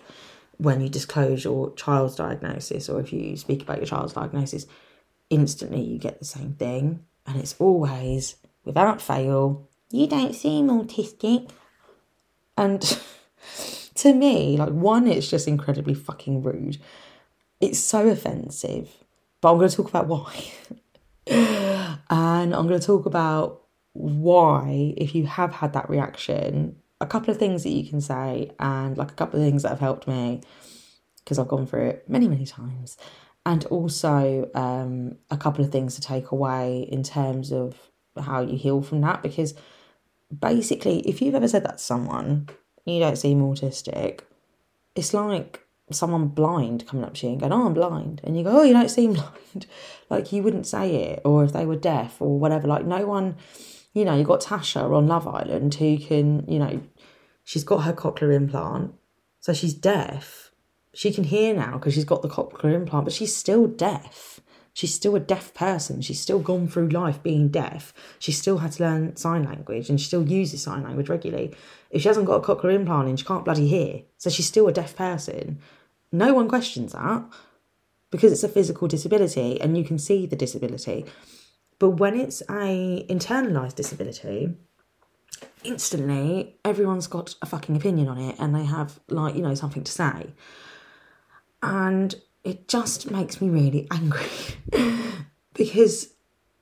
when 0.58 0.82
you 0.82 0.90
disclose 0.90 1.44
your 1.44 1.74
child's 1.76 2.16
diagnosis 2.16 2.90
or 2.90 3.00
if 3.00 3.14
you 3.14 3.38
speak 3.38 3.62
about 3.62 3.78
your 3.78 3.86
child's 3.86 4.14
diagnosis, 4.14 4.66
instantly 5.30 5.82
you 5.82 6.00
get 6.00 6.20
the 6.20 6.26
same 6.26 6.54
thing. 6.54 7.06
And 7.26 7.38
it's 7.38 7.56
always, 7.60 8.38
without 8.64 9.02
fail, 9.02 9.68
you 9.92 10.08
don't 10.08 10.34
seem 10.34 10.68
autistic. 10.68 11.50
And 12.58 12.82
to 13.96 14.14
me, 14.14 14.58
like, 14.58 14.70
one, 14.70 15.08
it's 15.08 15.30
just 15.30 15.48
incredibly 15.48 15.94
fucking 15.94 16.42
rude. 16.42 16.78
It's 17.60 17.80
so 17.80 18.08
offensive. 18.08 18.90
But 19.42 19.52
I'm 19.52 19.58
going 19.58 19.70
to 19.70 19.76
talk 19.76 19.90
about 19.90 20.08
why. 20.08 20.52
and 21.28 22.56
I'm 22.56 22.68
going 22.68 22.80
to 22.80 22.86
talk 22.86 23.06
about 23.06 23.62
why, 23.94 24.94
if 24.98 25.14
you 25.14 25.26
have 25.26 25.54
had 25.54 25.74
that 25.74 25.90
reaction, 25.90 26.78
a 27.00 27.06
couple 27.06 27.32
of 27.32 27.38
things 27.38 27.64
that 27.64 27.70
you 27.70 27.88
can 27.88 28.02
say, 28.02 28.52
and 28.60 28.98
like 28.98 29.12
a 29.12 29.16
couple 29.16 29.40
of 29.40 29.46
things 29.46 29.64
that 29.64 29.70
have 29.70 29.80
helped 29.80 30.08
me 30.08 30.42
because 31.24 31.38
I've 31.38 31.48
gone 31.48 31.68
through 31.68 31.88
it 31.88 32.10
many, 32.10 32.28
many 32.28 32.46
times. 32.46 32.98
And 33.46 33.66
also 33.66 34.50
um, 34.56 35.18
a 35.30 35.38
couple 35.38 35.64
of 35.64 35.72
things 35.72 35.96
to 35.96 36.02
take 36.02 36.32
away 36.32 36.88
in 36.90 37.04
terms 37.04 37.52
of 37.52 37.92
how 38.22 38.42
you 38.42 38.58
heal 38.58 38.82
from 38.82 39.02
that 39.02 39.22
because 39.22 39.54
basically 40.38 41.00
if 41.02 41.22
you've 41.22 41.36
ever 41.36 41.48
said 41.48 41.64
that 41.64 41.78
to 41.78 41.84
someone 41.84 42.50
you 42.86 43.00
don't 43.00 43.18
seem 43.18 43.42
autistic 43.42 44.22
it's 44.96 45.14
like 45.14 45.66
someone 45.92 46.28
blind 46.28 46.86
coming 46.88 47.06
up 47.06 47.14
to 47.14 47.26
you 47.26 47.32
and 47.34 47.40
going 47.40 47.54
oh 47.54 47.66
i'm 47.66 47.74
blind 47.74 48.20
and 48.24 48.38
you 48.38 48.44
go 48.44 48.60
oh 48.60 48.64
you 48.64 48.74
don't 48.74 48.90
seem 48.90 49.14
blind. 49.54 49.68
Like 50.10 50.32
you 50.32 50.44
wouldn't 50.44 50.68
say 50.68 50.96
it 50.96 51.22
or 51.24 51.44
if 51.44 51.54
they 51.54 51.66
were 51.66 51.76
deaf 51.76 52.22
or 52.22 52.38
whatever 52.40 52.68
like 52.68 52.86
no 52.86 53.06
one 53.06 53.36
you 53.98 54.06
know 54.06 54.16
you've 54.16 54.28
got 54.28 54.42
tasha 54.42 54.90
on 54.96 55.08
love 55.08 55.28
island 55.28 55.74
who 55.76 55.98
can 55.98 56.46
you 56.48 56.60
know 56.60 56.82
she's 57.44 57.64
got 57.64 57.80
her 57.80 57.94
cochlear 57.94 58.34
implant 58.34 58.94
so 59.40 59.54
she's 59.54 59.74
deaf 59.74 60.48
she 60.98 61.14
can 61.14 61.26
hear 61.26 61.54
now 61.54 61.74
because 61.74 61.94
she's 61.94 62.06
got 62.06 62.24
the 62.24 62.28
cochlear 62.28 62.74
implant, 62.74 63.06
but 63.06 63.14
she's 63.14 63.36
still 63.36 63.68
deaf. 63.68 64.40
She's 64.74 64.96
still 64.96 65.16
a 65.16 65.20
deaf 65.20 65.54
person. 65.54 66.02
She's 66.02 66.20
still 66.20 66.40
gone 66.40 66.68
through 66.68 66.90
life 66.90 67.22
being 67.22 67.50
deaf. 67.50 67.94
She 68.18 68.32
still 68.32 68.58
had 68.58 68.72
to 68.74 68.84
learn 68.84 69.16
sign 69.16 69.44
language 69.44 69.92
and 69.92 70.00
she 70.00 70.08
still 70.08 70.28
uses 70.28 70.64
sign 70.64 70.82
language 70.82 71.08
regularly. 71.08 71.56
If 71.92 72.02
she 72.02 72.08
hasn't 72.08 72.26
got 72.26 72.38
a 72.38 72.42
cochlear 72.42 72.74
implant 72.74 73.10
in, 73.10 73.16
she 73.16 73.26
can't 73.26 73.46
bloody 73.46 73.68
hear. 73.68 74.02
So 74.18 74.32
she's 74.32 74.48
still 74.48 74.68
a 74.68 74.74
deaf 74.74 74.96
person. 74.96 75.60
No 76.12 76.34
one 76.34 76.50
questions 76.50 76.94
that 76.94 77.26
because 78.10 78.32
it's 78.32 78.44
a 78.44 78.50
physical 78.50 78.88
disability 78.88 79.62
and 79.62 79.78
you 79.78 79.84
can 79.84 80.00
see 80.00 80.26
the 80.26 80.36
disability. 80.36 81.06
But 81.80 81.92
when 81.92 82.16
it's 82.20 82.42
a 82.50 83.06
internalized 83.10 83.76
disability, 83.76 84.54
instantly 85.64 86.56
everyone's 86.66 87.08
got 87.08 87.36
a 87.42 87.46
fucking 87.46 87.76
opinion 87.76 88.08
on 88.08 88.18
it 88.18 88.36
and 88.40 88.56
they 88.56 88.66
have 88.66 89.00
like, 89.10 89.36
you 89.36 89.42
know, 89.42 89.54
something 89.54 89.84
to 89.84 89.92
say 89.92 90.34
and 91.62 92.16
it 92.44 92.68
just 92.68 93.12
makes 93.12 93.42
me 93.42 93.50
really 93.50 93.88
angry 93.92 94.28
because 95.54 96.14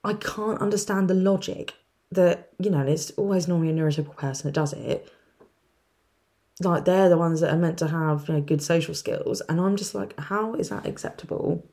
I 0.04 0.14
can't 0.14 0.62
understand 0.62 1.10
the 1.10 1.14
logic 1.14 1.74
that, 2.12 2.50
you 2.60 2.70
know, 2.70 2.82
it's 2.82 3.12
always 3.12 3.48
normally 3.48 3.72
a 3.72 3.74
neurotypical 3.74 4.16
person 4.16 4.48
that 4.48 4.54
does 4.54 4.74
it. 4.74 5.12
Like 6.62 6.86
they're 6.86 7.10
the 7.10 7.18
ones 7.18 7.42
that 7.42 7.54
are 7.54 7.58
meant 7.58 7.80
to 7.80 7.88
have 7.88 8.28
you 8.28 8.36
know, 8.36 8.42
good 8.42 8.62
social 8.62 8.94
skills. 8.94 9.42
And 9.50 9.60
I'm 9.60 9.76
just 9.76 9.94
like, 9.94 10.18
how 10.20 10.54
is 10.54 10.70
that 10.70 10.86
acceptable? 10.86 11.68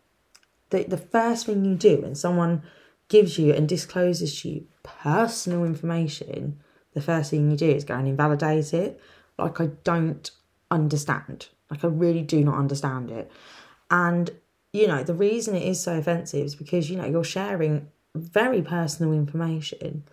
The, 0.70 0.84
the 0.84 0.96
first 0.96 1.46
thing 1.46 1.64
you 1.64 1.76
do 1.76 2.00
when 2.00 2.14
someone 2.14 2.62
gives 3.08 3.38
you 3.38 3.52
and 3.52 3.68
discloses 3.68 4.40
to 4.40 4.48
you 4.48 4.66
personal 4.82 5.64
information, 5.64 6.60
the 6.94 7.00
first 7.00 7.30
thing 7.30 7.50
you 7.50 7.56
do 7.56 7.70
is 7.70 7.84
go 7.84 7.94
and 7.94 8.08
invalidate 8.08 8.72
it. 8.74 9.00
Like, 9.38 9.60
I 9.60 9.66
don't 9.84 10.30
understand. 10.70 11.48
Like, 11.70 11.84
I 11.84 11.88
really 11.88 12.22
do 12.22 12.44
not 12.44 12.58
understand 12.58 13.10
it. 13.10 13.30
And, 13.90 14.30
you 14.72 14.86
know, 14.86 15.02
the 15.02 15.14
reason 15.14 15.54
it 15.54 15.62
is 15.62 15.82
so 15.82 15.96
offensive 15.98 16.44
is 16.44 16.54
because, 16.54 16.90
you 16.90 16.96
know, 16.96 17.06
you're 17.06 17.24
sharing 17.24 17.88
very 18.14 18.62
personal 18.62 19.12
information. 19.12 20.04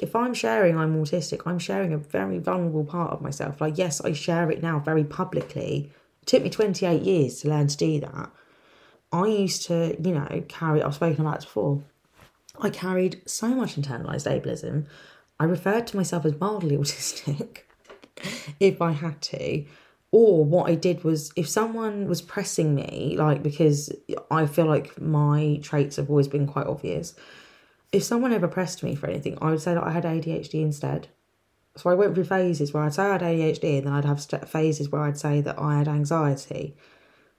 If 0.00 0.16
I'm 0.16 0.34
sharing 0.34 0.76
I'm 0.76 0.96
autistic, 0.96 1.42
I'm 1.46 1.58
sharing 1.58 1.92
a 1.92 1.98
very 1.98 2.38
vulnerable 2.38 2.84
part 2.84 3.12
of 3.12 3.20
myself. 3.20 3.60
Like, 3.60 3.76
yes, 3.76 4.00
I 4.00 4.12
share 4.12 4.50
it 4.50 4.62
now 4.62 4.78
very 4.78 5.04
publicly. 5.04 5.92
It 6.22 6.26
took 6.26 6.42
me 6.42 6.50
28 6.50 7.02
years 7.02 7.40
to 7.40 7.48
learn 7.48 7.68
to 7.68 7.76
do 7.76 8.00
that. 8.00 8.30
I 9.12 9.26
used 9.26 9.66
to, 9.66 9.96
you 10.02 10.14
know, 10.14 10.44
carry, 10.48 10.82
I've 10.82 10.94
spoken 10.94 11.20
about 11.20 11.36
this 11.36 11.44
before. 11.44 11.82
I 12.60 12.70
carried 12.70 13.22
so 13.26 13.48
much 13.48 13.76
internalized 13.76 14.30
ableism. 14.30 14.86
I 15.40 15.44
referred 15.44 15.86
to 15.88 15.96
myself 15.96 16.24
as 16.24 16.38
mildly 16.38 16.76
autistic 16.78 17.60
if 18.60 18.80
I 18.80 18.92
had 18.92 19.20
to 19.22 19.64
or 20.12 20.44
what 20.44 20.70
I 20.70 20.74
did 20.74 21.02
was 21.02 21.32
if 21.36 21.48
someone 21.48 22.06
was 22.06 22.20
pressing 22.20 22.74
me, 22.74 23.16
like 23.18 23.42
because 23.42 23.90
I 24.30 24.46
feel 24.46 24.66
like 24.66 25.00
my 25.00 25.58
traits 25.62 25.96
have 25.96 26.10
always 26.10 26.28
been 26.28 26.46
quite 26.46 26.66
obvious, 26.66 27.14
if 27.92 28.04
someone 28.04 28.32
ever 28.32 28.46
pressed 28.46 28.82
me 28.82 28.94
for 28.94 29.08
anything, 29.08 29.38
I 29.40 29.50
would 29.50 29.62
say 29.62 29.72
that 29.72 29.82
I 29.82 29.90
had 29.90 30.04
ADHD 30.04 30.62
instead. 30.62 31.08
So 31.76 31.88
I 31.88 31.94
went 31.94 32.14
through 32.14 32.24
phases 32.24 32.74
where 32.74 32.82
I'd 32.82 32.92
say 32.92 33.04
I 33.04 33.12
had 33.12 33.22
ADHD 33.22 33.78
and 33.78 33.86
then 33.86 33.94
I'd 33.94 34.04
have 34.04 34.22
phases 34.46 34.90
where 34.90 35.00
I'd 35.00 35.16
say 35.16 35.40
that 35.40 35.58
I 35.58 35.78
had 35.78 35.88
anxiety. 35.88 36.76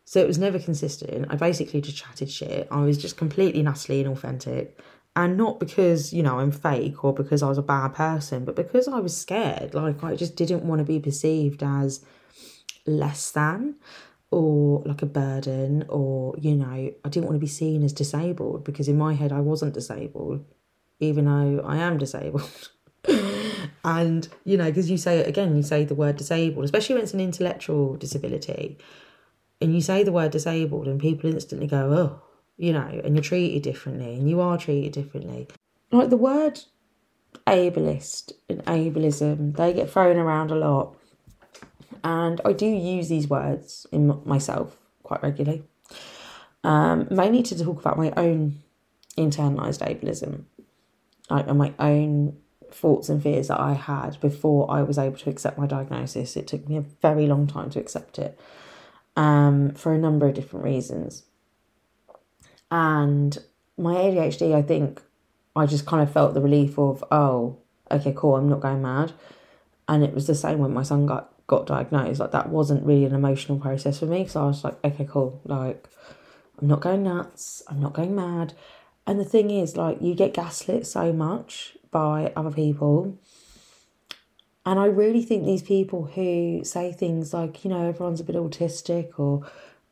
So 0.05 0.19
it 0.19 0.27
was 0.27 0.39
never 0.39 0.57
consistent. 0.57 1.27
I 1.29 1.35
basically 1.35 1.79
just 1.79 1.97
chatted 1.97 2.31
shit. 2.31 2.67
I 2.71 2.81
was 2.81 2.97
just 2.97 3.17
completely 3.17 3.59
and 3.59 3.69
utterly 3.69 4.03
inauthentic. 4.03 4.71
And 5.15 5.37
not 5.37 5.59
because, 5.59 6.11
you 6.11 6.23
know, 6.23 6.39
I'm 6.39 6.51
fake 6.51 7.03
or 7.03 7.13
because 7.13 7.43
I 7.43 7.47
was 7.47 7.59
a 7.59 7.63
bad 7.63 7.93
person, 7.93 8.45
but 8.45 8.55
because 8.55 8.87
I 8.87 8.99
was 8.99 9.15
scared. 9.15 9.75
Like, 9.75 10.03
I 10.03 10.15
just 10.15 10.35
didn't 10.35 10.63
want 10.63 10.79
to 10.79 10.85
be 10.85 10.99
perceived 10.99 11.61
as 11.61 12.03
less 12.85 13.29
than 13.31 13.75
or 14.33 14.81
like 14.85 15.03
a 15.03 15.05
burden 15.05 15.85
or 15.89 16.33
you 16.39 16.55
know 16.55 16.65
i 16.65 17.09
didn't 17.09 17.25
want 17.25 17.35
to 17.35 17.39
be 17.39 17.47
seen 17.47 17.83
as 17.83 17.93
disabled 17.93 18.63
because 18.63 18.87
in 18.87 18.97
my 18.97 19.13
head 19.13 19.31
i 19.31 19.39
wasn't 19.39 19.73
disabled 19.73 20.43
even 20.99 21.25
though 21.25 21.63
i 21.63 21.77
am 21.77 21.99
disabled 21.99 22.71
and 23.83 24.29
you 24.43 24.57
know 24.57 24.65
because 24.65 24.89
you 24.89 24.97
say 24.97 25.19
it 25.19 25.27
again 25.27 25.55
you 25.55 25.61
say 25.61 25.85
the 25.85 25.93
word 25.93 26.15
disabled 26.15 26.65
especially 26.65 26.95
when 26.95 27.03
it's 27.03 27.13
an 27.13 27.19
intellectual 27.19 27.95
disability 27.95 28.77
and 29.61 29.75
you 29.75 29.81
say 29.81 30.03
the 30.03 30.11
word 30.11 30.31
disabled 30.31 30.87
and 30.87 30.99
people 30.99 31.29
instantly 31.29 31.67
go 31.67 31.93
oh 31.93 32.32
you 32.57 32.71
know 32.71 33.01
and 33.03 33.15
you're 33.15 33.23
treated 33.23 33.63
differently 33.63 34.15
and 34.15 34.29
you 34.29 34.39
are 34.39 34.57
treated 34.57 34.91
differently 34.91 35.47
like 35.91 36.09
the 36.09 36.17
word 36.17 36.59
ableist 37.47 38.31
and 38.47 38.63
ableism 38.65 39.55
they 39.57 39.73
get 39.73 39.89
thrown 39.89 40.17
around 40.17 40.51
a 40.51 40.55
lot 40.55 40.95
and 42.03 42.41
I 42.43 42.53
do 42.53 42.65
use 42.65 43.09
these 43.09 43.29
words 43.29 43.87
in 43.91 44.21
myself 44.25 44.77
quite 45.03 45.23
regularly, 45.23 45.63
um, 46.63 47.07
mainly 47.09 47.43
to 47.43 47.63
talk 47.63 47.79
about 47.79 47.97
my 47.97 48.11
own 48.17 48.59
internalized 49.17 49.81
ableism, 49.87 50.43
like 51.29 51.47
and 51.47 51.57
my 51.57 51.73
own 51.79 52.37
thoughts 52.71 53.07
and 53.07 53.21
fears 53.21 53.47
that 53.47 53.59
I 53.59 53.73
had 53.73 54.19
before 54.19 54.69
I 54.69 54.81
was 54.81 54.97
able 54.97 55.17
to 55.17 55.29
accept 55.29 55.57
my 55.57 55.67
diagnosis. 55.67 56.35
It 56.35 56.47
took 56.47 56.67
me 56.67 56.77
a 56.77 56.81
very 56.81 57.27
long 57.27 57.47
time 57.47 57.69
to 57.71 57.79
accept 57.79 58.19
it, 58.19 58.37
um, 59.15 59.71
for 59.71 59.93
a 59.93 59.97
number 59.97 60.27
of 60.27 60.33
different 60.33 60.65
reasons. 60.65 61.23
And 62.73 63.37
my 63.77 63.93
ADHD, 63.93 64.55
I 64.55 64.63
think, 64.63 64.99
I 65.55 65.67
just 65.67 65.85
kind 65.85 66.01
of 66.01 66.11
felt 66.11 66.33
the 66.33 66.41
relief 66.41 66.79
of, 66.79 67.03
oh, 67.11 67.59
okay, 67.91 68.13
cool, 68.17 68.35
I'm 68.35 68.49
not 68.49 68.61
going 68.61 68.81
mad. 68.81 69.11
And 69.87 70.03
it 70.03 70.11
was 70.11 70.25
the 70.25 70.33
same 70.33 70.57
when 70.57 70.73
my 70.73 70.81
son 70.81 71.05
got 71.05 71.29
got 71.45 71.67
diagnosed, 71.67 72.19
like 72.19 72.31
that 72.31 72.49
wasn't 72.49 72.83
really 72.83 73.05
an 73.05 73.13
emotional 73.13 73.59
process 73.59 73.99
for 73.99 74.05
me. 74.05 74.25
So 74.25 74.41
I 74.41 74.45
was 74.45 74.63
like, 74.63 74.83
okay, 74.83 75.05
cool. 75.07 75.39
Like, 75.45 75.87
I'm 76.59 76.67
not 76.67 76.81
going 76.81 77.03
nuts. 77.03 77.61
I'm 77.67 77.79
not 77.79 77.93
going 77.93 78.15
mad. 78.15 78.53
And 79.05 79.19
the 79.19 79.25
thing 79.25 79.51
is, 79.51 79.77
like, 79.77 80.01
you 80.01 80.15
get 80.15 80.33
gaslit 80.33 80.87
so 80.87 81.13
much 81.13 81.77
by 81.91 82.31
other 82.35 82.51
people. 82.51 83.19
And 84.65 84.79
I 84.79 84.85
really 84.85 85.21
think 85.21 85.45
these 85.45 85.61
people 85.61 86.05
who 86.05 86.61
say 86.63 86.91
things 86.91 87.33
like, 87.33 87.63
you 87.63 87.69
know, 87.69 87.87
everyone's 87.87 88.21
a 88.21 88.23
bit 88.23 88.37
autistic 88.37 89.19
or, 89.19 89.45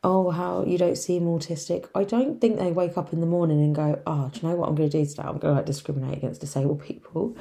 oh, 0.03 0.31
how 0.31 0.63
you 0.65 0.77
don't 0.77 0.97
seem 0.97 1.23
autistic, 1.23 1.87
I 1.93 2.03
don't 2.03 2.41
think 2.41 2.57
they 2.57 2.71
wake 2.71 2.97
up 2.97 3.13
in 3.13 3.21
the 3.21 3.27
morning 3.27 3.61
and 3.61 3.75
go, 3.75 4.01
oh, 4.07 4.29
do 4.29 4.39
you 4.39 4.47
know 4.47 4.55
what 4.55 4.69
I'm 4.69 4.75
going 4.75 4.89
to 4.89 4.99
do 4.99 5.05
today? 5.05 5.23
I'm 5.23 5.37
going 5.37 5.53
to 5.53 5.57
like 5.57 5.65
discriminate 5.65 6.17
against 6.17 6.41
disabled 6.41 6.81
people 6.81 7.37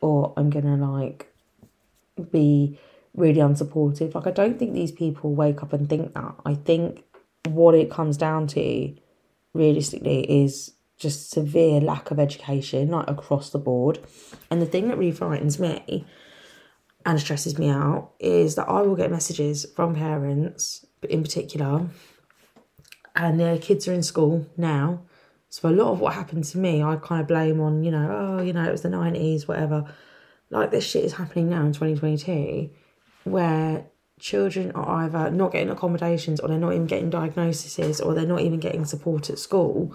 or 0.00 0.34
I'm 0.36 0.50
going 0.50 0.66
to 0.66 0.76
like 0.76 1.32
be 2.30 2.78
really 3.14 3.40
unsupportive. 3.40 4.14
Like, 4.14 4.26
I 4.26 4.30
don't 4.30 4.58
think 4.58 4.74
these 4.74 4.92
people 4.92 5.34
wake 5.34 5.62
up 5.62 5.72
and 5.72 5.88
think 5.88 6.12
that. 6.14 6.34
I 6.44 6.54
think 6.54 7.04
what 7.48 7.74
it 7.74 7.90
comes 7.90 8.16
down 8.16 8.46
to, 8.48 8.94
realistically, 9.54 10.44
is 10.44 10.72
just 10.98 11.30
severe 11.30 11.80
lack 11.80 12.10
of 12.10 12.20
education, 12.20 12.90
like 12.90 13.08
across 13.08 13.50
the 13.50 13.58
board. 13.58 13.98
And 14.50 14.60
the 14.60 14.66
thing 14.66 14.88
that 14.88 14.98
really 14.98 15.12
frightens 15.12 15.58
me 15.58 16.04
and 17.04 17.18
stresses 17.18 17.58
me 17.58 17.68
out 17.68 18.12
is 18.20 18.54
that 18.54 18.68
I 18.68 18.82
will 18.82 18.96
get 18.96 19.10
messages 19.10 19.66
from 19.74 19.94
parents, 19.94 20.86
in 21.08 21.22
particular, 21.22 21.88
and 23.14 23.38
their 23.38 23.58
kids 23.58 23.86
are 23.88 23.92
in 23.92 24.02
school 24.02 24.46
now. 24.56 25.02
So 25.48 25.68
a 25.68 25.70
lot 25.70 25.92
of 25.92 26.00
what 26.00 26.14
happened 26.14 26.44
to 26.44 26.58
me, 26.58 26.82
I 26.82 26.96
kind 26.96 27.20
of 27.20 27.28
blame 27.28 27.60
on, 27.60 27.84
you 27.84 27.90
know, 27.90 28.10
oh, 28.10 28.42
you 28.42 28.52
know, 28.52 28.64
it 28.64 28.72
was 28.72 28.82
the 28.82 28.88
90s, 28.88 29.46
whatever. 29.46 29.84
Like 30.50 30.70
this 30.70 30.86
shit 30.86 31.04
is 31.04 31.14
happening 31.14 31.50
now 31.50 31.60
in 31.66 31.72
2022 31.72 32.70
where 33.24 33.86
children 34.18 34.70
are 34.72 35.04
either 35.04 35.30
not 35.30 35.52
getting 35.52 35.70
accommodations 35.70 36.40
or 36.40 36.48
they're 36.48 36.58
not 36.58 36.72
even 36.72 36.86
getting 36.86 37.10
diagnoses 37.10 38.00
or 38.00 38.14
they're 38.14 38.24
not 38.26 38.40
even 38.40 38.60
getting 38.60 38.84
support 38.84 39.28
at 39.28 39.38
school 39.38 39.94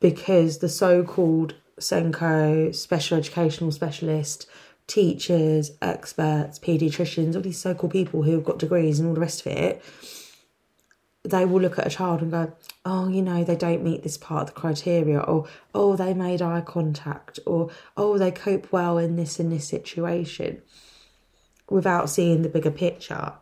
because 0.00 0.58
the 0.58 0.68
so-called 0.68 1.54
SENCO, 1.78 2.74
special 2.74 3.18
educational 3.18 3.72
specialist, 3.72 4.46
teachers, 4.86 5.72
experts, 5.80 6.58
paediatricians, 6.58 7.34
all 7.34 7.42
these 7.42 7.58
so-called 7.58 7.92
people 7.92 8.22
who 8.22 8.32
have 8.32 8.44
got 8.44 8.58
degrees 8.58 8.98
and 9.00 9.08
all 9.08 9.14
the 9.14 9.20
rest 9.20 9.40
of 9.46 9.52
it, 9.52 9.82
they 11.22 11.44
will 11.46 11.60
look 11.60 11.78
at 11.78 11.86
a 11.86 11.90
child 11.90 12.20
and 12.20 12.30
go, 12.30 12.52
oh, 12.84 13.08
you 13.08 13.22
know, 13.22 13.44
they 13.44 13.56
don't 13.56 13.82
meet 13.82 14.02
this 14.02 14.18
part 14.18 14.48
of 14.48 14.54
the 14.54 14.60
criteria, 14.60 15.18
or 15.20 15.46
oh, 15.74 15.96
they 15.96 16.12
made 16.12 16.42
eye 16.42 16.60
contact, 16.60 17.38
or 17.46 17.70
oh, 17.96 18.18
they 18.18 18.30
cope 18.30 18.70
well 18.70 18.98
in 18.98 19.16
this 19.16 19.40
and 19.40 19.50
this 19.50 19.66
situation 19.66 20.60
without 21.70 22.10
seeing 22.10 22.42
the 22.42 22.48
bigger 22.48 22.70
picture. 22.70 23.32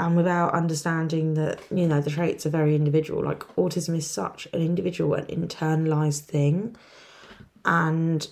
and 0.00 0.16
without 0.16 0.54
understanding 0.54 1.34
that 1.34 1.60
you 1.70 1.86
know 1.86 2.00
the 2.00 2.10
traits 2.10 2.46
are 2.46 2.50
very 2.50 2.74
individual 2.74 3.22
like 3.22 3.40
autism 3.56 3.94
is 3.94 4.06
such 4.06 4.48
an 4.54 4.62
individual 4.62 5.12
and 5.12 5.28
internalized 5.28 6.22
thing 6.22 6.74
and 7.66 8.28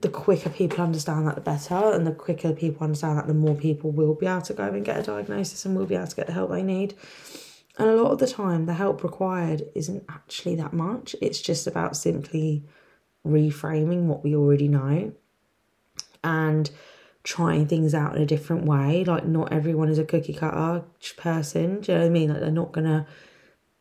the 0.00 0.08
quicker 0.08 0.50
people 0.50 0.84
understand 0.84 1.26
that 1.26 1.34
the 1.34 1.40
better 1.40 1.92
and 1.92 2.06
the 2.06 2.12
quicker 2.12 2.52
people 2.52 2.84
understand 2.84 3.18
that 3.18 3.26
the 3.26 3.34
more 3.34 3.56
people 3.56 3.90
will 3.90 4.14
be 4.14 4.26
able 4.26 4.40
to 4.40 4.54
go 4.54 4.64
and 4.64 4.84
get 4.84 4.98
a 4.98 5.02
diagnosis 5.02 5.64
and 5.64 5.76
will 5.76 5.86
be 5.86 5.96
able 5.96 6.06
to 6.06 6.16
get 6.16 6.26
the 6.26 6.32
help 6.32 6.50
they 6.50 6.62
need 6.62 6.94
and 7.78 7.88
a 7.88 7.96
lot 7.96 8.12
of 8.12 8.18
the 8.18 8.26
time 8.26 8.66
the 8.66 8.74
help 8.74 9.02
required 9.02 9.64
isn't 9.74 10.04
actually 10.08 10.54
that 10.54 10.72
much 10.72 11.16
it's 11.20 11.40
just 11.40 11.66
about 11.66 11.96
simply 11.96 12.64
reframing 13.26 14.02
what 14.02 14.22
we 14.22 14.36
already 14.36 14.68
know 14.68 15.12
and 16.22 16.70
trying 17.24 17.66
things 17.66 17.94
out 17.94 18.14
in 18.14 18.22
a 18.22 18.26
different 18.26 18.64
way. 18.66 19.02
Like, 19.04 19.26
not 19.26 19.52
everyone 19.52 19.88
is 19.88 19.98
a 19.98 20.04
cookie 20.04 20.34
cutter 20.34 20.84
person. 21.16 21.80
Do 21.80 21.92
you 21.92 21.98
know 21.98 22.04
what 22.04 22.06
I 22.06 22.10
mean? 22.10 22.30
Like, 22.30 22.40
they're 22.40 22.50
not 22.50 22.72
going 22.72 22.86
to 22.86 23.06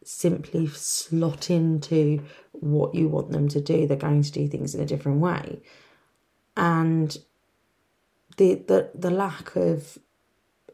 simply 0.04 0.68
slot 0.68 1.50
into 1.50 2.24
what 2.52 2.96
you 2.96 3.08
want 3.10 3.32
them 3.32 3.48
to 3.50 3.62
do. 3.62 3.86
They're 3.86 3.98
going 3.98 4.24
to 4.24 4.32
do 4.32 4.48
things 4.48 4.74
in 4.74 4.82
a 4.82 4.86
different 4.86 5.20
way. 5.20 5.62
And 6.56 7.18
the 8.38 8.56
the 8.56 8.90
the 8.94 9.12
lack 9.12 9.56
of 9.56 9.98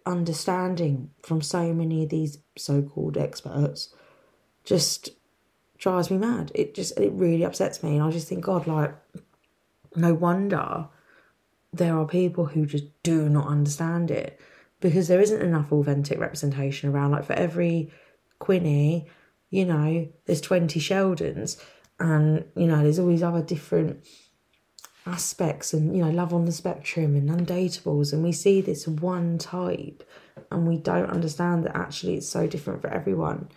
understanding 0.05 1.11
from 1.21 1.41
so 1.41 1.73
many 1.73 2.03
of 2.03 2.09
these 2.09 2.39
so-called 2.57 3.17
experts 3.17 3.93
just 4.63 5.09
drives 5.77 6.09
me 6.09 6.17
mad. 6.17 6.51
It 6.55 6.73
just 6.73 6.97
it 6.99 7.11
really 7.13 7.43
upsets 7.43 7.83
me 7.83 7.95
and 7.95 8.03
I 8.03 8.09
just 8.11 8.27
think 8.27 8.45
god 8.45 8.65
like 8.65 8.95
no 9.95 10.13
wonder 10.13 10.87
there 11.71 11.97
are 11.97 12.05
people 12.05 12.45
who 12.45 12.65
just 12.65 12.85
do 13.03 13.29
not 13.29 13.47
understand 13.47 14.11
it 14.11 14.39
because 14.79 15.07
there 15.07 15.21
isn't 15.21 15.41
enough 15.41 15.71
authentic 15.71 16.19
representation 16.19 16.89
around. 16.89 17.11
Like 17.11 17.25
for 17.25 17.33
every 17.33 17.91
Quinni, 18.39 19.07
you 19.49 19.65
know, 19.65 20.07
there's 20.25 20.41
20 20.41 20.79
Sheldons, 20.79 21.61
and 21.99 22.45
you 22.55 22.65
know, 22.67 22.81
there's 22.81 22.99
all 22.99 23.07
these 23.07 23.23
other 23.23 23.41
different 23.41 24.03
aspects 25.09 25.73
and 25.73 25.95
you 25.95 26.03
know, 26.03 26.11
love 26.11 26.33
on 26.33 26.45
the 26.45 26.51
spectrum 26.51 27.15
and 27.15 27.29
undateables, 27.29 28.13
and 28.13 28.23
we 28.23 28.31
see 28.31 28.61
this 28.61 28.87
one 28.87 29.37
type 29.37 30.03
and 30.51 30.67
we 30.67 30.77
don't 30.77 31.09
understand 31.09 31.63
that 31.63 31.75
actually 31.75 32.15
it's 32.15 32.27
so 32.27 32.47
different 32.47 32.81
for 32.81 32.89
everyone. 32.89 33.49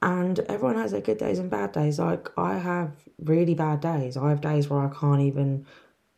And 0.00 0.38
everyone 0.40 0.76
has 0.76 0.92
their 0.92 1.00
good 1.00 1.18
days 1.18 1.38
and 1.38 1.50
bad 1.50 1.72
days. 1.72 1.98
Like 1.98 2.28
I 2.38 2.58
have 2.58 2.92
really 3.18 3.54
bad 3.54 3.80
days. 3.80 4.16
I 4.16 4.28
have 4.30 4.40
days 4.40 4.68
where 4.68 4.80
I 4.80 4.88
can't 4.88 5.22
even 5.22 5.66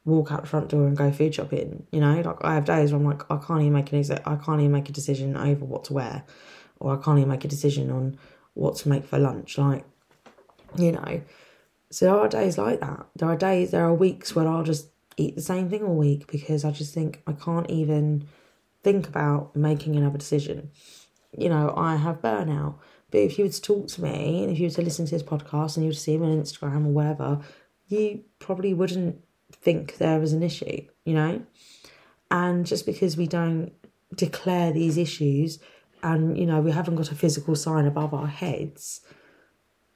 walk 0.05 0.33
out 0.33 0.43
the 0.43 0.49
front 0.49 0.69
door 0.69 0.87
and 0.87 0.97
go 0.97 1.11
food 1.11 1.35
shopping. 1.35 1.87
You 1.91 2.01
know, 2.01 2.21
like 2.21 2.45
I 2.45 2.55
have 2.55 2.67
days 2.67 2.93
where 2.93 3.01
I'm 3.01 3.07
like, 3.07 3.31
I 3.31 3.37
can't 3.37 3.61
even 3.61 3.73
make 3.73 3.93
an 3.93 3.99
exit 3.99 4.23
I 4.27 4.37
can't 4.37 4.61
even 4.61 4.73
make 4.73 4.89
a 4.89 4.93
decision 4.93 5.37
over 5.37 5.65
what 5.65 5.85
to 5.85 5.95
wear, 5.95 6.25
or 6.79 6.99
I 6.99 7.03
can't 7.03 7.19
even 7.19 7.31
make 7.31 7.45
a 7.45 7.49
decision 7.49 7.91
on 7.91 8.19
what 8.55 8.77
to 8.77 8.89
make 8.89 9.05
for 9.05 9.19
lunch. 9.19 9.57
Like, 9.57 9.85
you 10.77 10.93
know, 10.93 11.23
so 11.90 12.06
there 12.06 12.16
are 12.16 12.28
days 12.28 12.56
like 12.56 12.80
that. 12.80 13.06
There 13.16 13.28
are 13.28 13.37
days, 13.37 13.73
there 13.73 13.85
are 13.85 13.94
weeks 13.94 14.35
where 14.35 14.47
I'll 14.47 14.62
just 14.62 14.88
eat 15.16 15.35
the 15.35 15.42
same 15.42 15.68
thing 15.68 15.82
all 15.82 15.97
week 15.97 16.30
because 16.30 16.64
I 16.64 16.70
just 16.70 16.94
think 16.94 17.23
I 17.26 17.32
can't 17.32 17.68
even 17.68 18.26
think 18.82 19.09
about 19.09 19.54
making 19.56 19.97
another 19.97 20.18
decision. 20.18 20.70
You 21.37 21.49
know, 21.49 21.75
I 21.76 21.97
have 21.97 22.23
burnout. 22.23 22.76
But 23.11 23.18
if 23.18 23.38
you 23.38 23.44
were 23.44 23.50
to 23.50 23.61
talk 23.61 23.88
to 23.88 24.02
me 24.02 24.44
and 24.44 24.52
if 24.52 24.59
you 24.59 24.68
were 24.68 24.75
to 24.75 24.82
listen 24.82 25.04
to 25.06 25.11
this 25.11 25.23
podcast 25.23 25.76
and 25.76 25.85
you 25.85 25.88
were 25.88 25.94
to 25.94 26.00
see 26.00 26.16
me 26.16 26.28
on 26.28 26.42
Instagram 26.42 26.87
or 26.87 26.90
whatever, 26.90 27.40
you 27.88 28.23
probably 28.38 28.73
wouldn't 28.73 29.23
think 29.52 29.97
there 29.97 30.20
was 30.20 30.32
an 30.32 30.44
issue, 30.44 30.82
you 31.04 31.14
know? 31.14 31.42
And 32.30 32.64
just 32.64 32.87
because 32.87 33.16
we 33.16 33.26
don't 33.26 33.73
declare 34.14 34.73
these 34.73 34.97
issues 34.97 35.59
and, 36.04 36.38
you 36.38 36.47
know, 36.47 36.61
we 36.61 36.70
haven't 36.70 36.94
got 36.94 37.11
a 37.11 37.16
physical 37.16 37.56
sign 37.56 37.87
above 37.87 38.14
our 38.14 38.28
heads, 38.28 39.00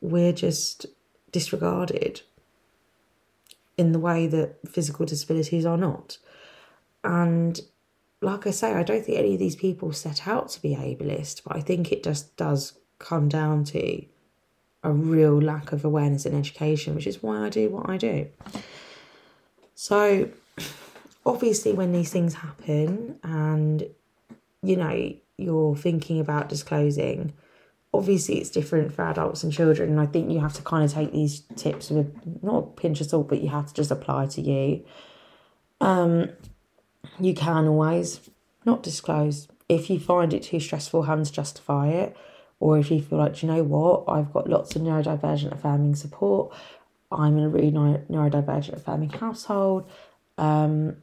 we're 0.00 0.32
just 0.32 0.86
disregarded 1.34 2.22
in 3.76 3.90
the 3.90 3.98
way 3.98 4.28
that 4.28 4.56
physical 4.68 5.04
disabilities 5.04 5.66
are 5.66 5.76
not. 5.76 6.16
And 7.02 7.60
like 8.22 8.46
I 8.46 8.52
say, 8.52 8.72
I 8.72 8.84
don't 8.84 9.04
think 9.04 9.18
any 9.18 9.34
of 9.34 9.40
these 9.40 9.56
people 9.56 9.92
set 9.92 10.28
out 10.28 10.48
to 10.50 10.62
be 10.62 10.76
ableist, 10.76 11.42
but 11.44 11.56
I 11.56 11.60
think 11.60 11.90
it 11.90 12.04
just 12.04 12.36
does 12.36 12.78
come 13.00 13.28
down 13.28 13.64
to 13.64 14.04
a 14.84 14.92
real 14.92 15.42
lack 15.42 15.72
of 15.72 15.84
awareness 15.84 16.24
and 16.24 16.36
education, 16.36 16.94
which 16.94 17.08
is 17.08 17.20
why 17.20 17.44
I 17.44 17.48
do 17.48 17.68
what 17.68 17.90
I 17.90 17.96
do. 17.96 18.28
So, 19.74 20.28
obviously, 21.26 21.72
when 21.72 21.90
these 21.92 22.12
things 22.12 22.34
happen 22.34 23.18
and 23.24 23.88
you 24.62 24.76
know 24.76 25.12
you're 25.36 25.76
thinking 25.76 26.20
about 26.20 26.48
disclosing, 26.48 27.32
obviously 27.94 28.38
it's 28.38 28.50
different 28.50 28.92
for 28.92 29.02
adults 29.02 29.42
and 29.42 29.52
children. 29.52 29.90
And 29.90 30.00
I 30.00 30.06
think 30.06 30.30
you 30.30 30.40
have 30.40 30.54
to 30.54 30.62
kind 30.62 30.84
of 30.84 30.92
take 30.92 31.12
these 31.12 31.40
tips 31.56 31.90
with 31.90 32.12
not 32.42 32.58
a 32.58 32.62
pinch 32.62 33.00
of 33.00 33.08
salt, 33.08 33.28
but 33.28 33.40
you 33.40 33.48
have 33.48 33.66
to 33.66 33.74
just 33.74 33.90
apply 33.90 34.26
to 34.26 34.40
you. 34.40 34.84
Um, 35.80 36.30
you 37.20 37.34
can 37.34 37.66
always 37.66 38.20
not 38.64 38.82
disclose 38.82 39.48
if 39.68 39.90
you 39.90 39.98
find 39.98 40.32
it 40.34 40.42
too 40.42 40.60
stressful 40.60 41.04
having 41.04 41.24
to 41.24 41.32
justify 41.32 41.88
it, 41.88 42.16
or 42.60 42.78
if 42.78 42.90
you 42.90 43.00
feel 43.02 43.18
like, 43.18 43.42
you 43.42 43.48
know 43.48 43.62
what, 43.62 44.04
I've 44.08 44.32
got 44.32 44.48
lots 44.48 44.76
of 44.76 44.82
neurodivergent 44.82 45.52
affirming 45.52 45.94
support. 45.94 46.54
I'm 47.10 47.38
in 47.38 47.44
a 47.44 47.48
really 47.48 47.70
neurodivergent 47.70 48.74
affirming 48.74 49.10
household. 49.10 49.88
Um, 50.38 50.96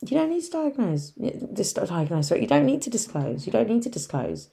you 0.00 0.16
don't 0.16 0.30
need 0.30 0.42
to 0.42 0.50
diagnose. 0.50 1.12
This 1.16 1.72
diagnose. 1.72 2.28
Sorry, 2.28 2.42
you 2.42 2.46
don't 2.46 2.66
need 2.66 2.82
to 2.82 2.90
disclose. 2.90 3.46
You 3.46 3.52
don't 3.52 3.68
need 3.68 3.82
to 3.82 3.88
disclose. 3.88 4.48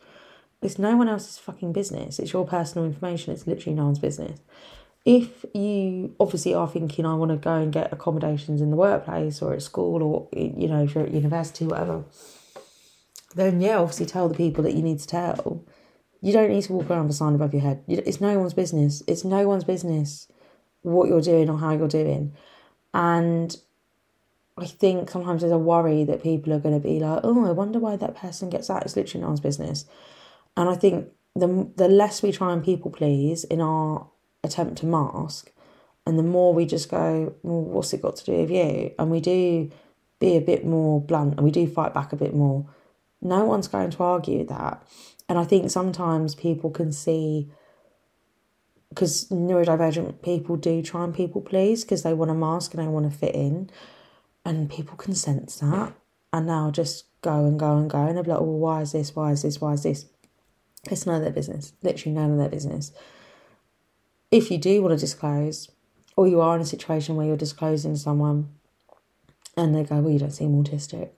It's 0.62 0.78
no 0.78 0.96
one 0.96 1.10
else's 1.10 1.38
fucking 1.38 1.74
business. 1.74 2.20
It's 2.20 2.34
your 2.34 2.46
personal 2.46 2.86
information. 2.86 3.34
It's 3.34 3.48
literally 3.48 3.76
no 3.76 3.86
one's 3.86 4.00
business. 4.00 4.40
If 5.04 5.46
you 5.56 6.16
obviously 6.20 6.54
are 6.54 6.68
thinking, 6.68 7.06
I 7.06 7.16
want 7.16 7.32
to 7.32 7.38
go 7.38 7.56
and 7.56 7.74
get 7.74 7.92
accommodations 7.92 8.62
in 8.62 8.70
the 8.70 8.76
workplace 8.76 9.42
or 9.42 9.54
at 9.54 9.64
school 9.64 10.04
or 10.04 10.28
you 10.32 10.68
know 10.68 10.84
if 10.84 10.94
you're 10.94 11.06
at 11.06 11.14
university, 11.14 11.66
whatever, 11.66 12.04
then 13.34 13.62
yeah, 13.62 13.78
obviously 13.78 14.06
tell 14.06 14.30
the 14.30 14.36
people 14.36 14.64
that 14.64 14.76
you 14.76 14.84
need 14.84 15.00
to 15.00 15.08
tell. 15.08 15.64
You 16.22 16.32
don't 16.32 16.52
need 16.52 16.64
to 16.64 16.74
walk 16.74 16.92
around 16.92 17.08
with 17.08 17.16
a 17.16 17.18
sign 17.18 17.34
above 17.34 17.54
your 17.54 17.64
head. 17.64 17.84
It's 17.88 18.22
no 18.22 18.38
one's 18.38 18.54
business. 18.54 19.02
It's 19.08 19.26
no 19.26 19.48
one's 19.48 19.64
business 19.64 20.28
what 20.84 21.08
you're 21.08 21.22
doing 21.22 21.50
or 21.50 21.58
how 21.58 21.72
you're 21.72 21.88
doing. 21.88 22.34
And 22.94 23.56
I 24.58 24.66
think 24.66 25.10
sometimes 25.10 25.42
there's 25.42 25.54
a 25.54 25.58
worry 25.58 26.04
that 26.04 26.24
people 26.24 26.54
are 26.54 26.60
going 26.60 26.80
to 26.80 26.86
be 26.86 27.00
like, 27.00 27.22
oh, 27.24 27.46
I 27.48 27.52
wonder 27.52 27.80
why 27.80 27.96
that 27.96 28.16
person 28.16 28.50
gets 28.50 28.68
that. 28.68 28.84
It's 28.84 28.96
literally 28.96 29.22
no 29.22 29.28
one's 29.28 29.40
business. 29.40 29.86
And 30.58 30.70
I 30.70 30.76
think 30.76 31.08
the 31.36 31.72
the 31.76 31.88
less 31.88 32.22
we 32.22 32.32
try 32.32 32.54
and 32.54 32.64
people 32.64 32.92
please 32.92 33.44
in 33.46 33.62
our 33.62 34.08
attempt 34.44 34.78
to 34.80 34.86
mask, 34.86 35.52
and 36.06 36.18
the 36.18 36.24
more 36.24 36.54
we 36.54 36.66
just 36.66 36.90
go, 36.90 37.34
well, 37.44 37.62
what's 37.62 37.94
it 37.94 38.02
got 38.02 38.16
to 38.18 38.26
do 38.26 38.34
with 38.34 38.52
you? 38.52 38.94
And 38.98 39.12
we 39.12 39.22
do 39.22 39.72
be 40.20 40.36
a 40.38 40.42
bit 40.42 40.66
more 40.66 41.02
blunt 41.02 41.34
and 41.36 41.44
we 41.44 41.52
do 41.52 41.68
fight 41.68 41.94
back 41.94 42.14
a 42.14 42.16
bit 42.16 42.34
more. 42.34 42.68
No 43.22 43.44
one's 43.46 43.68
going 43.68 43.90
to 43.90 44.04
argue 44.04 44.46
that. 44.46 44.84
And 45.28 45.40
I 45.40 45.44
think 45.44 45.72
sometimes 45.72 46.36
people 46.36 46.70
can 46.70 46.92
see 46.92 47.50
because 48.90 49.30
neurodivergent 49.30 50.22
people 50.22 50.58
do 50.58 50.82
try 50.82 51.04
and 51.04 51.16
people 51.16 51.42
please 51.42 51.84
because 51.84 52.04
they 52.04 52.14
want 52.14 52.30
to 52.30 52.36
mask 52.36 52.74
and 52.74 52.84
they 52.84 52.88
want 52.88 53.10
to 53.10 53.18
fit 53.18 53.34
in, 53.34 53.70
and 54.44 54.70
people 54.70 54.98
can 54.98 55.16
sense 55.16 55.60
that, 55.60 55.94
and 56.34 56.46
now 56.46 56.70
just 56.72 57.06
go 57.22 57.46
and 57.46 57.58
go 57.58 57.78
and 57.78 57.90
go, 57.90 58.00
and 58.00 58.18
they'll 58.18 58.24
be 58.24 58.32
like, 58.32 58.42
"Well, 58.42 58.50
why 58.50 58.82
is 58.82 58.92
this? 58.92 59.16
Why 59.16 59.32
is 59.32 59.44
this? 59.44 59.62
Why 59.62 59.74
is 59.74 59.84
this?" 59.84 60.06
It's 60.90 61.06
none 61.06 61.16
of 61.16 61.22
their 61.22 61.32
business. 61.32 61.74
Literally 61.84 62.16
none 62.16 62.32
of 62.32 62.38
their 62.38 62.50
business. 62.50 62.92
If 64.32 64.50
you 64.50 64.58
do 64.58 64.82
want 64.82 64.94
to 64.94 65.00
disclose, 65.00 65.70
or 66.16 66.28
you 66.28 66.42
are 66.42 66.56
in 66.56 66.62
a 66.62 66.66
situation 66.66 67.16
where 67.16 67.28
you're 67.28 67.38
disclosing 67.38 67.96
someone, 67.96 68.50
and 69.58 69.76
they 69.76 69.84
go, 69.84 70.00
"Well, 70.00 70.12
you 70.12 70.20
don't 70.20 70.32
seem 70.32 70.52
autistic," 70.64 71.10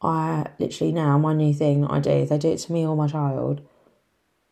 I 0.00 0.46
literally 0.58 0.92
now 0.92 1.18
my 1.18 1.34
new 1.34 1.52
thing 1.52 1.84
I 1.86 2.00
do, 2.00 2.24
they 2.24 2.38
do 2.38 2.52
it 2.52 2.58
to 2.58 2.72
me 2.72 2.86
or 2.86 2.96
my 2.96 3.08
child 3.08 3.62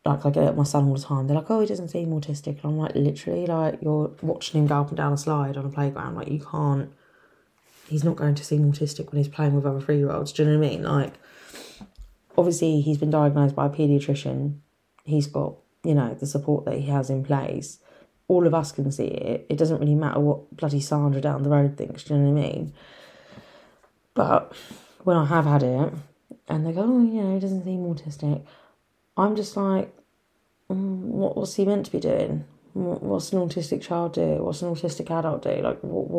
like 0.07 0.25
I 0.25 0.29
get 0.29 0.43
it 0.43 0.55
my 0.55 0.63
son 0.63 0.87
all 0.87 0.95
the 0.95 1.01
time. 1.01 1.27
They're 1.27 1.35
like, 1.35 1.51
oh, 1.51 1.59
he 1.59 1.67
doesn't 1.67 1.89
seem 1.89 2.09
autistic. 2.09 2.63
And 2.63 2.65
I'm 2.65 2.77
like, 2.77 2.95
literally, 2.95 3.45
like 3.45 3.79
you're 3.81 4.11
watching 4.21 4.61
him 4.61 4.67
go 4.67 4.81
up 4.81 4.87
and 4.87 4.97
down 4.97 5.13
a 5.13 5.17
slide 5.17 5.57
on 5.57 5.65
a 5.65 5.69
playground. 5.69 6.15
Like 6.15 6.29
you 6.29 6.39
can't. 6.39 6.91
He's 7.87 8.03
not 8.03 8.15
going 8.15 8.35
to 8.35 8.43
seem 8.43 8.71
autistic 8.71 9.11
when 9.11 9.17
he's 9.17 9.27
playing 9.27 9.53
with 9.53 9.65
other 9.65 9.81
three 9.81 9.97
year 9.97 10.11
olds. 10.11 10.31
Do 10.31 10.43
you 10.43 10.49
know 10.49 10.59
what 10.59 10.65
I 10.65 10.69
mean? 10.69 10.83
Like, 10.83 11.13
obviously, 12.37 12.81
he's 12.81 12.97
been 12.97 13.09
diagnosed 13.09 13.55
by 13.55 13.65
a 13.65 13.69
paediatrician. 13.69 14.59
He's 15.03 15.27
got 15.27 15.55
you 15.83 15.93
know 15.93 16.13
the 16.13 16.25
support 16.25 16.65
that 16.65 16.75
he 16.75 16.87
has 16.87 17.09
in 17.09 17.23
place. 17.23 17.79
All 18.27 18.45
of 18.45 18.53
us 18.53 18.71
can 18.73 18.91
see 18.91 19.05
it. 19.07 19.45
It 19.49 19.57
doesn't 19.57 19.79
really 19.79 19.95
matter 19.95 20.19
what 20.19 20.55
bloody 20.55 20.81
Sandra 20.81 21.21
down 21.21 21.43
the 21.43 21.49
road 21.49 21.77
thinks. 21.77 22.03
Do 22.03 22.13
you 22.13 22.19
know 22.19 22.31
what 22.31 22.39
I 22.39 22.49
mean? 22.49 22.73
But 24.13 24.53
when 25.03 25.15
I 25.15 25.25
have 25.25 25.45
had 25.45 25.63
it, 25.63 25.93
and 26.49 26.65
they 26.65 26.73
go, 26.73 26.81
oh, 26.81 27.03
you 27.03 27.21
know, 27.21 27.33
he 27.35 27.39
doesn't 27.39 27.63
seem 27.63 27.85
autistic. 27.85 28.45
I'm 29.15 29.35
just 29.35 29.55
like, 29.55 29.95
mm, 30.69 30.99
what 30.99 31.37
was 31.37 31.55
he 31.55 31.65
meant 31.65 31.85
to 31.85 31.91
be 31.91 31.99
doing? 31.99 32.43
What, 32.73 33.01
what's 33.01 33.31
an 33.31 33.39
autistic 33.39 33.81
child 33.81 34.13
do? 34.13 34.43
What's 34.43 34.61
an 34.61 34.73
autistic 34.73 35.09
adult 35.09 35.43
do? 35.43 35.61
Like 35.61 35.79
what 35.81 36.09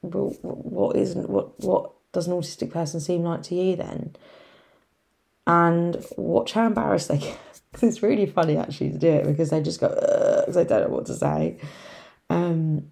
what 0.00 0.44
what 0.44 0.96
isn't 0.96 1.30
what 1.30 1.60
what 1.60 1.92
does 2.12 2.26
an 2.26 2.32
autistic 2.32 2.72
person 2.72 3.00
seem 3.00 3.22
like 3.22 3.42
to 3.44 3.54
you 3.54 3.76
then? 3.76 4.16
And 5.46 6.04
watch 6.16 6.52
how 6.52 6.66
embarrassed 6.66 7.08
they 7.08 7.18
get. 7.18 7.38
it's 7.82 8.02
really 8.02 8.26
funny 8.26 8.56
actually 8.56 8.90
to 8.90 8.98
do 8.98 9.08
it 9.08 9.26
because 9.26 9.50
they 9.50 9.62
just 9.62 9.80
go 9.80 9.88
because 9.88 10.54
they 10.54 10.64
don't 10.64 10.88
know 10.88 10.94
what 10.94 11.06
to 11.06 11.14
say. 11.14 11.58
Um, 12.30 12.90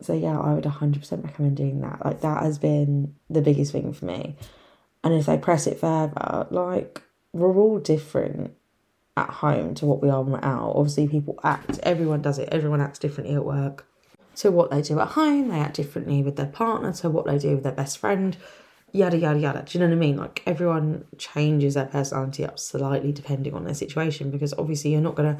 so 0.00 0.14
yeah, 0.14 0.38
I 0.38 0.54
would 0.54 0.64
100% 0.64 1.24
recommend 1.24 1.56
doing 1.56 1.80
that. 1.80 2.04
Like 2.04 2.20
that 2.22 2.42
has 2.42 2.58
been 2.58 3.14
the 3.30 3.42
biggest 3.42 3.72
thing 3.72 3.92
for 3.92 4.04
me. 4.04 4.36
And 5.04 5.14
if 5.14 5.26
they 5.26 5.38
press 5.38 5.66
it 5.66 5.78
further, 5.78 6.46
like 6.50 7.02
we're 7.32 7.56
all 7.56 7.78
different 7.78 8.54
at 9.16 9.28
home 9.28 9.74
to 9.74 9.86
what 9.86 10.02
we 10.02 10.08
are 10.08 10.22
when 10.22 10.32
we're 10.32 10.48
out. 10.48 10.74
Obviously, 10.74 11.08
people 11.08 11.38
act, 11.42 11.78
everyone 11.82 12.22
does 12.22 12.38
it, 12.38 12.48
everyone 12.50 12.80
acts 12.80 12.98
differently 12.98 13.34
at 13.34 13.44
work 13.44 13.86
to 14.36 14.50
what 14.50 14.70
they 14.70 14.80
do 14.80 14.98
at 15.00 15.08
home. 15.08 15.48
They 15.48 15.60
act 15.60 15.76
differently 15.76 16.22
with 16.22 16.36
their 16.36 16.46
partner 16.46 16.92
to 16.94 17.10
what 17.10 17.26
they 17.26 17.38
do 17.38 17.54
with 17.54 17.62
their 17.62 17.72
best 17.72 17.98
friend, 17.98 18.36
yada, 18.92 19.16
yada, 19.16 19.38
yada. 19.38 19.62
Do 19.62 19.76
you 19.76 19.80
know 19.84 19.88
what 19.88 19.96
I 19.96 20.06
mean? 20.06 20.16
Like 20.16 20.42
everyone 20.46 21.04
changes 21.18 21.74
their 21.74 21.86
personality 21.86 22.44
up 22.44 22.58
slightly 22.58 23.12
depending 23.12 23.54
on 23.54 23.64
their 23.64 23.74
situation 23.74 24.30
because 24.30 24.54
obviously 24.56 24.92
you're 24.92 25.00
not 25.00 25.16
to 25.16 25.38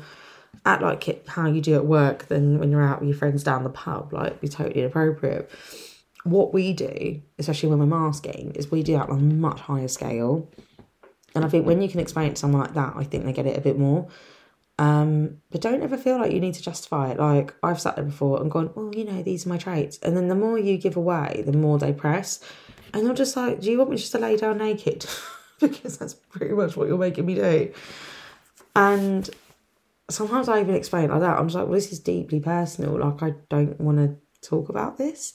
act 0.65 0.83
like 0.83 1.09
it, 1.09 1.25
how 1.29 1.47
you 1.47 1.61
do 1.61 1.75
at 1.75 1.87
work 1.87 2.27
than 2.29 2.59
when 2.59 2.71
you're 2.71 2.83
out 2.83 3.01
with 3.01 3.09
your 3.09 3.19
friends 3.19 3.43
down 3.43 3.65
the 3.65 3.71
pub. 3.71 4.13
Like, 4.13 4.41
be 4.41 4.49
totally 4.49 4.81
inappropriate. 4.81 5.51
What 6.25 6.55
we 6.55 6.73
do, 6.73 7.21
especially 7.39 7.69
when 7.71 7.79
we're 7.79 7.87
masking, 7.87 8.53
is 8.55 8.71
we 8.71 8.83
do 8.83 8.93
that 8.95 9.09
on 9.09 9.19
a 9.19 9.23
much 9.23 9.61
higher 9.61 9.89
scale. 9.89 10.49
And 11.35 11.45
I 11.45 11.49
think 11.49 11.67
when 11.67 11.81
you 11.83 11.89
can 11.89 12.01
explain 12.01 12.29
it 12.29 12.37
to 12.37 12.41
someone 12.41 12.61
like 12.61 12.75
that, 12.75 12.95
I 12.97 13.05
think 13.05 13.25
they 13.25 13.33
get 13.33 13.47
it 13.47 13.57
a 13.57 13.61
bit 13.61 13.79
more. 13.79 14.09
Um, 14.79 15.39
but 15.51 15.61
don't 15.61 15.83
ever 15.83 15.97
feel 15.97 16.19
like 16.19 16.33
you 16.33 16.41
need 16.41 16.55
to 16.55 16.63
justify 16.63 17.11
it. 17.11 17.19
Like 17.19 17.55
I've 17.63 17.81
sat 17.81 17.97
there 17.97 18.05
before 18.05 18.41
and 18.41 18.51
gone, 18.51 18.71
well, 18.75 18.95
you 18.95 19.05
know, 19.05 19.23
these 19.23 19.47
are 19.47 19.49
my 19.49 19.59
traits. 19.59 19.99
And 19.99 20.17
then 20.17 20.29
the 20.29 20.35
more 20.35 20.59
you 20.59 20.77
give 20.77 20.97
away, 20.97 21.43
the 21.45 21.53
more 21.53 21.79
they 21.79 21.93
press. 21.93 22.41
And 22.93 23.05
you're 23.05 23.15
just 23.15 23.37
like, 23.37 23.61
do 23.61 23.71
you 23.71 23.79
want 23.79 23.91
me 23.91 23.97
just 23.97 24.13
to 24.13 24.19
lay 24.19 24.37
down 24.37 24.59
naked? 24.59 25.07
because 25.61 25.99
that's 25.99 26.15
pretty 26.15 26.55
much 26.55 26.77
what 26.77 26.89
you're 26.89 26.99
making 26.99 27.27
me 27.27 27.35
do. 27.35 27.73
And 28.75 29.29
sometimes 30.11 30.49
I 30.49 30.61
even 30.61 30.75
explain 30.75 31.11
like 31.11 31.21
that. 31.21 31.39
I'm 31.39 31.49
just 31.49 31.57
like, 31.57 31.65
well, 31.65 31.75
this 31.75 31.93
is 31.93 32.01
deeply 32.01 32.41
personal. 32.41 32.99
Like, 32.99 33.23
I 33.23 33.35
don't 33.49 33.81
want 33.81 33.99
to 33.99 34.49
talk 34.49 34.69
about 34.69 34.99
this. 34.99 35.35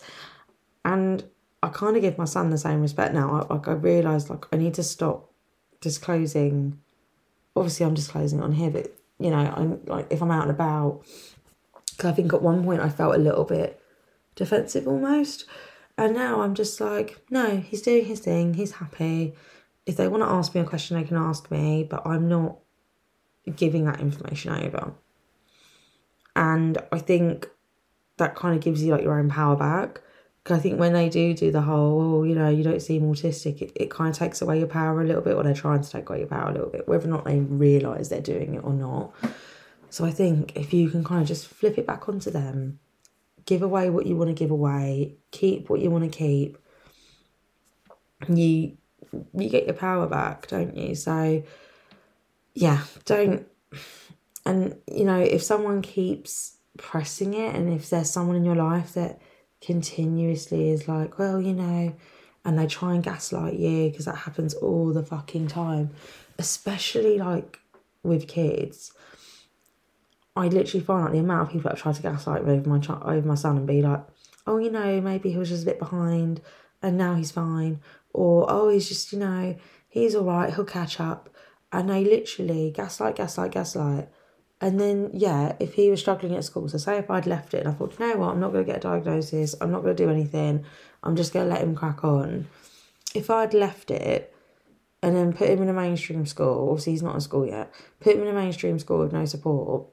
And 0.85 1.23
I 1.63 1.69
kind 1.69 1.95
of 1.95 2.01
give 2.01 2.17
my 2.17 2.25
son 2.25 2.49
the 2.49 2.57
same 2.57 2.81
respect 2.81 3.13
now. 3.13 3.47
I, 3.49 3.53
like, 3.53 3.67
I 3.67 3.73
realise, 3.73 4.29
like, 4.29 4.45
I 4.51 4.57
need 4.57 4.75
to 4.75 4.83
stop 4.83 5.31
disclosing. 5.81 6.79
Obviously, 7.55 7.85
I'm 7.85 7.93
disclosing 7.93 8.41
on 8.41 8.51
here, 8.51 8.69
but, 8.69 8.95
you 9.19 9.31
know, 9.31 9.37
I'm 9.37 9.83
like, 9.85 10.07
if 10.11 10.21
I'm 10.21 10.31
out 10.31 10.43
and 10.43 10.51
about, 10.51 11.03
because 11.91 12.11
I 12.11 12.13
think 12.13 12.33
at 12.33 12.41
one 12.41 12.63
point 12.63 12.81
I 12.81 12.89
felt 12.89 13.15
a 13.15 13.19
little 13.19 13.43
bit 13.43 13.81
defensive 14.35 14.87
almost. 14.87 15.45
And 15.97 16.13
now 16.13 16.41
I'm 16.41 16.53
just 16.53 16.79
like, 16.79 17.25
no, 17.29 17.57
he's 17.57 17.81
doing 17.81 18.05
his 18.05 18.19
thing. 18.19 18.53
He's 18.53 18.73
happy. 18.73 19.33
If 19.85 19.97
they 19.97 20.07
want 20.07 20.23
to 20.23 20.29
ask 20.29 20.53
me 20.53 20.61
a 20.61 20.65
question, 20.65 20.97
they 20.97 21.07
can 21.07 21.17
ask 21.17 21.49
me, 21.49 21.83
but 21.89 22.05
I'm 22.05 22.27
not 22.27 22.57
giving 23.55 23.85
that 23.85 23.99
information 23.99 24.51
over. 24.51 24.93
And 26.35 26.77
I 26.91 26.99
think 26.99 27.49
that 28.17 28.35
kind 28.35 28.55
of 28.55 28.63
gives 28.63 28.83
you 28.83 28.91
like 28.91 29.03
your 29.03 29.17
own 29.17 29.29
power 29.29 29.55
back. 29.55 30.01
Because 30.43 30.59
I 30.59 30.61
think 30.61 30.79
when 30.79 30.93
they 30.93 31.09
do 31.09 31.33
do 31.33 31.51
the 31.51 31.61
whole, 31.61 31.99
oh, 31.99 32.23
you 32.23 32.35
know, 32.35 32.47
you 32.47 32.63
don't 32.63 32.81
seem 32.81 33.01
autistic, 33.01 33.61
it, 33.61 33.71
it 33.75 33.89
kind 33.89 34.11
of 34.11 34.17
takes 34.17 34.41
away 34.41 34.59
your 34.59 34.67
power 34.67 35.01
a 35.01 35.05
little 35.05 35.21
bit, 35.21 35.35
or 35.35 35.43
they're 35.43 35.53
trying 35.53 35.81
to 35.81 35.89
take 35.89 36.07
away 36.09 36.19
your 36.19 36.27
power 36.27 36.49
a 36.49 36.53
little 36.53 36.69
bit, 36.69 36.87
whether 36.87 37.05
or 37.05 37.11
not 37.11 37.25
they 37.25 37.39
realise 37.39 38.07
they're 38.07 38.21
doing 38.21 38.55
it 38.55 38.63
or 38.63 38.73
not. 38.73 39.13
So 39.89 40.05
I 40.05 40.11
think 40.11 40.55
if 40.55 40.73
you 40.73 40.89
can 40.89 41.03
kind 41.03 41.21
of 41.21 41.27
just 41.27 41.47
flip 41.47 41.77
it 41.77 41.87
back 41.87 42.07
onto 42.07 42.31
them, 42.31 42.79
give 43.47 43.63
away 43.63 43.89
what 43.89 44.05
you 44.05 44.15
want 44.15 44.29
to 44.29 44.35
give 44.35 44.51
away, 44.51 45.15
keep 45.31 45.71
what 45.71 45.79
you 45.79 45.89
want 45.89 46.03
to 46.03 46.15
keep, 46.15 46.59
you 48.27 48.77
you 49.33 49.49
get 49.49 49.65
your 49.65 49.73
power 49.73 50.05
back, 50.05 50.47
don't 50.47 50.75
you? 50.77 50.93
So 50.93 51.41
yeah, 52.53 52.83
don't. 53.05 53.47
And, 54.45 54.77
you 54.91 55.05
know, 55.05 55.19
if 55.19 55.43
someone 55.43 55.81
keeps 55.81 56.57
pressing 56.77 57.33
it, 57.33 57.55
and 57.55 57.71
if 57.73 57.89
there's 57.89 58.09
someone 58.09 58.35
in 58.35 58.45
your 58.45 58.55
life 58.55 58.93
that 58.93 59.21
continuously 59.61 60.69
is 60.69 60.87
like, 60.87 61.19
well, 61.19 61.41
you 61.41 61.53
know, 61.53 61.93
and 62.45 62.57
they 62.57 62.65
try 62.65 62.93
and 62.93 63.03
gaslight 63.03 63.55
you 63.55 63.89
because 63.89 64.05
that 64.05 64.15
happens 64.15 64.53
all 64.53 64.93
the 64.93 65.03
fucking 65.03 65.47
time, 65.47 65.91
especially 66.39 67.17
like 67.17 67.59
with 68.03 68.27
kids. 68.27 68.91
I 70.37 70.47
literally 70.47 70.85
find 70.85 71.03
like 71.03 71.13
the 71.13 71.19
amount 71.19 71.47
of 71.47 71.47
people 71.49 71.69
that 71.69 71.77
have 71.77 71.81
tried 71.81 71.95
to 71.95 72.01
gaslight 72.01 72.45
me 72.45 72.53
over 72.53 72.69
my 72.69 72.79
child, 72.79 73.03
over 73.05 73.27
my 73.27 73.35
son 73.35 73.57
and 73.57 73.65
be 73.67 73.81
like, 73.81 74.03
oh, 74.45 74.57
you 74.57 74.69
know, 74.69 75.01
maybe 75.01 75.31
he 75.31 75.37
was 75.37 75.49
just 75.49 75.63
a 75.63 75.65
bit 75.65 75.79
behind 75.79 76.41
and 76.81 76.97
now 76.97 77.15
he's 77.15 77.31
fine, 77.31 77.79
or 78.13 78.45
oh, 78.47 78.69
he's 78.69 78.87
just, 78.87 79.11
you 79.11 79.19
know, 79.19 79.55
he's 79.87 80.15
all 80.15 80.25
right, 80.25 80.53
he'll 80.53 80.63
catch 80.63 80.99
up. 80.99 81.29
And 81.71 81.89
they 81.89 82.03
literally 82.03 82.71
gaslight, 82.71 83.15
gaslight, 83.15 83.51
gaslight. 83.51 84.09
And 84.61 84.79
then, 84.79 85.09
yeah, 85.13 85.55
if 85.59 85.73
he 85.73 85.89
was 85.89 85.99
struggling 85.99 86.35
at 86.35 86.43
school, 86.43 86.69
so 86.69 86.77
say 86.77 86.97
if 86.97 87.09
I'd 87.09 87.27
left 87.27 87.53
it 87.53 87.59
and 87.59 87.69
I 87.69 87.71
thought, 87.73 87.97
you 87.99 88.07
know 88.07 88.17
what, 88.17 88.29
I'm 88.29 88.39
not 88.39 88.53
going 88.53 88.65
to 88.65 88.71
get 88.71 88.77
a 88.77 88.87
diagnosis, 88.87 89.55
I'm 89.59 89.71
not 89.71 89.83
going 89.83 89.95
to 89.95 90.03
do 90.03 90.09
anything, 90.09 90.65
I'm 91.03 91.15
just 91.15 91.33
going 91.33 91.47
to 91.47 91.53
let 91.53 91.63
him 91.63 91.75
crack 91.75 92.03
on. 92.03 92.47
If 93.13 93.29
I'd 93.29 93.53
left 93.53 93.91
it 93.91 94.33
and 95.01 95.15
then 95.15 95.33
put 95.33 95.49
him 95.49 95.61
in 95.61 95.69
a 95.69 95.73
mainstream 95.73 96.25
school, 96.25 96.69
obviously 96.69 96.93
he's 96.93 97.03
not 97.03 97.15
in 97.15 97.21
school 97.21 97.45
yet, 97.45 97.73
put 97.99 98.15
him 98.15 98.21
in 98.21 98.27
a 98.27 98.33
mainstream 98.33 98.79
school 98.79 98.99
with 98.99 99.13
no 99.13 99.25
support 99.25 99.87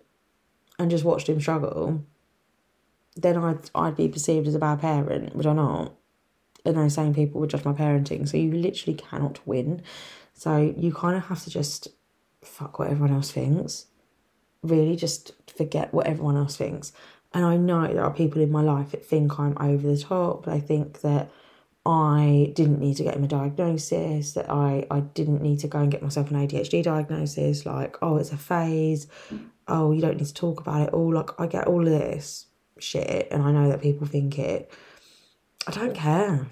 and 0.78 0.90
just 0.90 1.04
watched 1.04 1.28
him 1.28 1.40
struggle, 1.40 2.04
then 3.16 3.36
I'd, 3.36 3.70
I'd 3.74 3.96
be 3.96 4.08
perceived 4.08 4.46
as 4.48 4.54
a 4.54 4.58
bad 4.58 4.80
parent, 4.80 5.34
would 5.36 5.46
I'm 5.46 5.56
not? 5.56 5.94
And 6.64 6.76
those 6.76 6.94
same 6.94 7.14
people 7.14 7.40
would 7.40 7.50
judge 7.50 7.64
my 7.64 7.72
parenting. 7.72 8.28
So 8.28 8.36
you 8.36 8.52
literally 8.52 8.96
cannot 8.96 9.46
win. 9.46 9.82
So 10.32 10.74
you 10.76 10.92
kind 10.92 11.16
of 11.16 11.26
have 11.26 11.42
to 11.44 11.50
just 11.50 11.88
fuck 12.42 12.78
what 12.78 12.90
everyone 12.90 13.14
else 13.14 13.30
thinks. 13.30 13.86
Really 14.62 14.96
just 14.96 15.32
forget 15.46 15.92
what 15.92 16.06
everyone 16.06 16.36
else 16.36 16.56
thinks. 16.56 16.92
And 17.32 17.44
I 17.44 17.56
know 17.56 17.86
there 17.86 18.04
are 18.04 18.12
people 18.12 18.40
in 18.40 18.50
my 18.50 18.62
life 18.62 18.92
that 18.92 19.04
think 19.04 19.38
I'm 19.38 19.56
over 19.60 19.86
the 19.86 19.98
top. 19.98 20.46
They 20.46 20.60
think 20.60 21.02
that 21.02 21.30
I 21.86 22.52
didn't 22.54 22.80
need 22.80 22.96
to 22.96 23.02
get 23.02 23.16
him 23.16 23.24
a 23.24 23.28
diagnosis, 23.28 24.32
that 24.32 24.50
I, 24.50 24.86
I 24.90 25.00
didn't 25.00 25.42
need 25.42 25.58
to 25.60 25.68
go 25.68 25.80
and 25.80 25.90
get 25.90 26.02
myself 26.02 26.30
an 26.30 26.36
ADHD 26.36 26.82
diagnosis, 26.82 27.66
like, 27.66 27.96
oh, 28.00 28.16
it's 28.16 28.32
a 28.32 28.38
phase, 28.38 29.06
oh, 29.68 29.92
you 29.92 30.00
don't 30.00 30.16
need 30.16 30.26
to 30.26 30.34
talk 30.34 30.60
about 30.60 30.88
it 30.88 30.94
all. 30.94 31.12
Like, 31.12 31.30
I 31.38 31.46
get 31.46 31.66
all 31.66 31.82
of 31.82 31.92
this 31.92 32.46
shit, 32.78 33.28
and 33.30 33.42
I 33.42 33.52
know 33.52 33.68
that 33.68 33.82
people 33.82 34.06
think 34.06 34.38
it. 34.38 34.70
I 35.66 35.70
don't 35.70 35.94
care. 35.94 36.48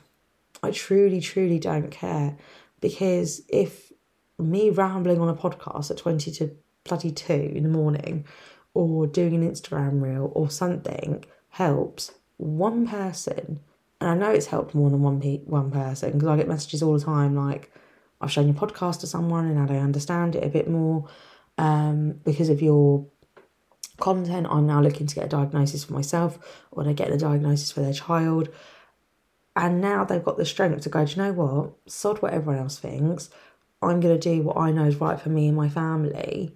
I 0.62 0.70
truly, 0.70 1.20
truly 1.20 1.58
don't 1.58 1.90
care. 1.90 2.36
Because 2.80 3.42
if 3.48 3.92
me 4.38 4.70
rambling 4.70 5.20
on 5.20 5.28
a 5.28 5.34
podcast 5.34 5.90
at 5.90 5.98
20 5.98 6.30
to 6.32 6.56
bloody 6.84 7.10
2 7.10 7.32
in 7.32 7.62
the 7.62 7.68
morning 7.68 8.26
or 8.74 9.06
doing 9.06 9.34
an 9.34 9.48
Instagram 9.48 10.02
reel 10.02 10.32
or 10.34 10.50
something 10.50 11.24
helps 11.50 12.12
one 12.38 12.86
person, 12.86 13.60
and 14.00 14.10
I 14.10 14.14
know 14.14 14.32
it's 14.32 14.46
helped 14.46 14.74
more 14.74 14.90
than 14.90 15.02
one 15.02 15.20
pe- 15.20 15.44
one 15.44 15.70
person 15.70 16.12
because 16.12 16.28
I 16.28 16.36
get 16.36 16.48
messages 16.48 16.82
all 16.82 16.98
the 16.98 17.04
time 17.04 17.36
like, 17.36 17.72
I've 18.20 18.32
shown 18.32 18.46
your 18.46 18.54
podcast 18.54 19.00
to 19.00 19.06
someone 19.06 19.46
and 19.46 19.56
now 19.56 19.66
they 19.66 19.78
understand 19.78 20.36
it 20.36 20.44
a 20.44 20.48
bit 20.48 20.68
more 20.68 21.08
um, 21.58 22.20
because 22.24 22.48
of 22.48 22.62
your 22.62 23.06
content. 24.02 24.46
I'm 24.50 24.66
now 24.66 24.80
looking 24.80 25.06
to 25.06 25.14
get 25.14 25.24
a 25.24 25.28
diagnosis 25.28 25.84
for 25.84 25.92
myself 25.92 26.38
or 26.70 26.84
they 26.84 26.92
get 26.92 27.10
a 27.10 27.16
diagnosis 27.16 27.70
for 27.70 27.80
their 27.80 27.92
child. 27.92 28.48
And 29.54 29.80
now 29.80 30.04
they've 30.04 30.24
got 30.24 30.38
the 30.38 30.46
strength 30.46 30.82
to 30.82 30.88
go, 30.88 31.04
do 31.04 31.12
you 31.12 31.22
know 31.22 31.32
what? 31.32 31.72
Sod 31.86 32.20
what 32.20 32.32
everyone 32.32 32.62
else 32.62 32.78
thinks. 32.78 33.30
I'm 33.80 34.00
going 34.00 34.18
to 34.18 34.34
do 34.36 34.42
what 34.42 34.56
I 34.56 34.70
know 34.70 34.84
is 34.84 34.96
right 34.96 35.20
for 35.20 35.28
me 35.28 35.48
and 35.48 35.56
my 35.56 35.68
family. 35.68 36.54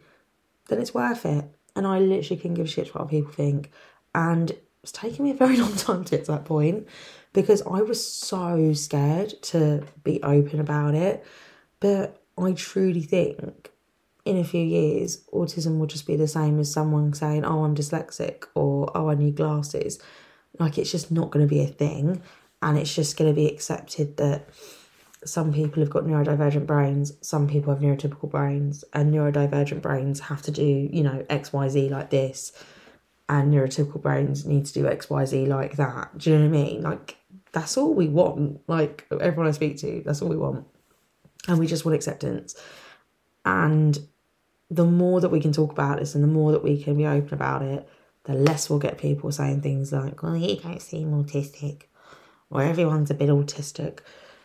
Then 0.69 0.81
it's 0.81 0.95
worth 0.95 1.25
it. 1.25 1.45
And 1.75 1.87
I 1.87 1.99
literally 1.99 2.41
can 2.41 2.55
give 2.55 2.71
shit 2.71 2.95
what 2.95 3.09
people 3.09 3.33
think. 3.33 3.71
And 4.15 4.53
it's 4.83 4.93
taken 4.93 5.25
me 5.25 5.31
a 5.31 5.35
very 5.35 5.57
long 5.65 5.77
time 5.77 6.05
to 6.05 6.17
get 6.17 6.25
to 6.27 6.33
that 6.33 6.47
point 6.47 6.89
because 7.33 7.63
I 7.63 7.83
was 7.83 8.05
so 8.05 8.73
scared 8.73 9.35
to 9.43 9.85
be 10.03 10.23
open 10.23 10.59
about 10.59 10.95
it. 10.95 11.25
But 11.81 12.23
I 12.39 12.53
truly 12.53 13.03
think 13.03 13.71
in 14.27 14.37
a 14.37 14.45
few 14.45 14.63
years, 14.63 15.25
autism 15.33 15.79
will 15.79 15.87
just 15.87 16.07
be 16.07 16.17
the 16.17 16.29
same 16.29 16.59
as 16.59 16.71
someone 16.73 17.15
saying, 17.15 17.45
oh, 17.45 17.65
I'm 17.65 17.77
dyslexic 17.77 18.45
or 18.55 18.91
oh, 18.95 19.09
I 19.09 19.15
need 19.15 19.37
glasses. 19.37 20.01
Like, 20.59 20.79
it's 20.79 20.91
just 20.91 21.11
not 21.11 21.31
going 21.31 21.47
to 21.47 21.49
be 21.49 21.63
a 21.63 21.67
thing 21.67 22.21
and 22.61 22.77
it's 22.77 22.95
just 22.95 23.17
going 23.17 23.31
to 23.31 23.35
be 23.35 23.47
accepted 23.47 24.17
that 24.17 24.49
some 25.25 25.53
people 25.53 25.81
have 25.81 25.91
got 25.91 26.05
neurodivergent 26.05 26.67
brains, 26.67 27.13
some 27.21 27.49
people 27.49 27.73
have 27.73 27.83
neurotypical 27.83 28.31
brains, 28.31 28.85
and 28.93 29.13
neurodivergent 29.13 29.81
brains 29.81 30.21
have 30.21 30.43
to 30.43 30.51
do, 30.51 30.89
you 30.93 31.03
know, 31.03 31.25
XYZ 31.31 31.91
like 31.91 32.11
this, 32.11 32.53
and 33.29 33.53
neurotypical 33.53 34.01
brains 34.01 34.45
need 34.45 34.67
to 34.67 34.73
do 34.73 34.85
XYZ 34.85 35.47
like 35.47 35.77
that. 35.77 36.19
Do 36.19 36.31
you 36.31 36.39
know 36.39 36.49
what 36.49 36.59
I 36.59 36.63
mean? 36.63 36.83
Like, 36.83 37.17
that's 37.53 37.77
all 37.77 37.93
we 37.95 38.09
want. 38.09 38.61
Like, 38.69 39.07
everyone 39.11 39.47
I 39.47 39.53
speak 39.53 39.79
to, 39.79 40.03
that's 40.05 40.23
all 40.23 40.29
we 40.29 40.37
want. 40.37 40.67
And 41.49 41.59
we 41.59 41.67
just 41.67 41.85
want 41.85 41.95
acceptance. 41.95 42.57
And 43.45 43.99
the 44.71 44.85
more 44.85 45.21
that 45.21 45.31
we 45.31 45.41
can 45.41 45.53
talk 45.53 45.73
about 45.73 45.99
this 45.99 46.15
and 46.15 46.25
the 46.25 46.29
more 46.29 46.53
that 46.53 46.65
we 46.65 46.83
can 46.83 46.97
be 46.97 47.07
open 47.07 47.35
about 47.35 47.63
it, 47.63 47.89
the 48.25 48.35
less 48.35 48.69
we'll 48.69 48.79
get 48.79 48.99
people 48.99 49.31
saying 49.31 49.63
things 49.63 49.93
like, 49.93 50.23
well, 50.23 50.37
you 50.37 50.57
don't 50.57 50.83
seem 50.83 51.13
autistic 51.13 51.83
or 52.51 52.63
everyone's 52.63 53.11
a 53.11 53.15
bit 53.15 53.29
autistic. 53.29 54.01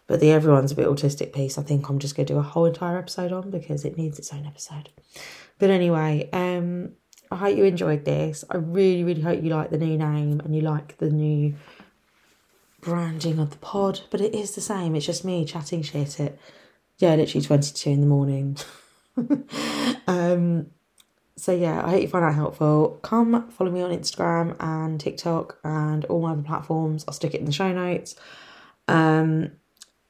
But 0.07 0.19
the 0.19 0.31
everyone's 0.31 0.71
a 0.71 0.75
bit 0.75 0.87
autistic 0.87 1.33
piece, 1.33 1.57
I 1.57 1.63
think 1.63 1.87
I'm 1.87 1.99
just 1.99 2.15
going 2.15 2.25
to 2.27 2.33
do 2.33 2.39
a 2.39 2.43
whole 2.43 2.65
entire 2.65 2.97
episode 2.97 3.31
on 3.31 3.49
because 3.49 3.85
it 3.85 3.97
needs 3.97 4.19
its 4.19 4.33
own 4.33 4.45
episode. 4.45 4.89
But 5.57 5.69
anyway, 5.69 6.29
um, 6.33 6.93
I 7.31 7.37
hope 7.37 7.57
you 7.57 7.63
enjoyed 7.63 8.03
this. 8.03 8.43
I 8.49 8.57
really, 8.57 9.03
really 9.03 9.21
hope 9.21 9.41
you 9.41 9.49
like 9.49 9.69
the 9.69 9.77
new 9.77 9.97
name 9.97 10.41
and 10.41 10.53
you 10.53 10.61
like 10.61 10.97
the 10.97 11.09
new 11.09 11.55
branding 12.81 13.39
of 13.39 13.51
the 13.51 13.57
pod. 13.57 14.01
But 14.09 14.21
it 14.21 14.35
is 14.35 14.51
the 14.51 14.61
same. 14.61 14.95
It's 14.95 15.05
just 15.05 15.23
me 15.23 15.45
chatting 15.45 15.81
shit 15.81 16.19
at 16.19 16.37
yeah, 16.97 17.15
literally 17.15 17.45
twenty 17.45 17.73
two 17.73 17.91
in 17.91 18.01
the 18.01 18.07
morning. 18.07 18.57
um, 20.07 20.67
so 21.37 21.53
yeah, 21.53 21.83
I 21.85 21.91
hope 21.91 22.01
you 22.01 22.07
find 22.07 22.23
that 22.23 22.35
helpful. 22.35 22.99
Come 23.01 23.49
follow 23.49 23.71
me 23.71 23.81
on 23.81 23.91
Instagram 23.91 24.55
and 24.59 24.99
TikTok 24.99 25.57
and 25.63 26.05
all 26.05 26.21
my 26.21 26.33
other 26.33 26.43
platforms. 26.43 27.03
I'll 27.07 27.13
stick 27.13 27.33
it 27.33 27.39
in 27.39 27.45
the 27.45 27.51
show 27.51 27.71
notes. 27.71 28.15
Um, 28.87 29.51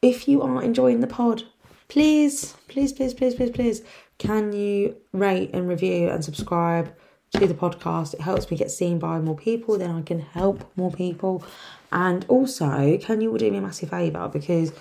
if 0.02 0.28
you 0.28 0.42
are 0.42 0.62
enjoying 0.62 1.00
the 1.00 1.08
pod, 1.08 1.44
please, 1.88 2.56
please, 2.68 2.92
please, 2.92 3.14
please, 3.14 3.36
please, 3.36 3.52
please, 3.52 3.82
can 4.18 4.52
you 4.54 4.98
rate 5.14 5.52
and 5.54 5.68
review 5.68 6.10
and 6.10 6.24
subscribe 6.24 6.94
to 7.34 7.48
the 7.48 7.54
podcast? 7.54 8.14
It 8.14 8.22
helps 8.22 8.50
me 8.50 8.58
get 8.58 8.72
seen 8.72 9.00
by 9.00 9.20
more 9.20 9.36
people, 9.36 9.78
then 9.78 9.92
I 9.92 10.02
can 10.02 10.20
help 10.20 10.70
more 10.76 10.92
people. 10.92 11.44
And 11.92 12.26
also, 12.28 12.98
can 12.98 13.22
you 13.22 13.32
all 13.32 13.38
do 13.38 13.52
me 13.52 13.58
a 13.58 13.62
massive 13.62 13.90
favour? 13.90 14.28
Because 14.28 14.74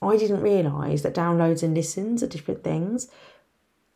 I 0.00 0.16
didn't 0.16 0.42
realise 0.42 1.02
that 1.02 1.14
downloads 1.14 1.62
and 1.62 1.74
listens 1.74 2.22
are 2.22 2.26
different 2.26 2.64
things. 2.64 3.08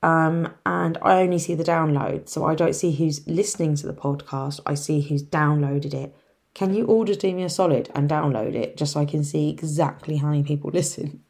Um, 0.03 0.53
and 0.65 0.97
I 1.03 1.21
only 1.23 1.39
see 1.39 1.55
the 1.55 1.65
download, 1.65 2.29
so 2.29 2.45
I 2.45 2.55
don't 2.55 2.75
see 2.75 2.93
who's 2.93 3.27
listening 3.27 3.75
to 3.77 3.87
the 3.87 3.93
podcast. 3.93 4.61
I 4.65 4.75
see 4.75 5.01
who's 5.01 5.23
downloaded 5.23 5.95
it. 5.95 6.15
Can 6.55 6.75
you 6.75 6.87
all 6.87 7.05
just 7.05 7.21
do 7.21 7.33
me 7.33 7.45
a 7.45 7.49
solid 7.49 7.89
and 7.95 8.11
download 8.11 8.55
it 8.55 8.77
just 8.77 8.93
so 8.93 9.01
I 9.01 9.05
can 9.05 9.23
see 9.23 9.49
exactly 9.49 10.17
how 10.17 10.29
many 10.29 10.43
people 10.43 10.71
listen? 10.75 11.23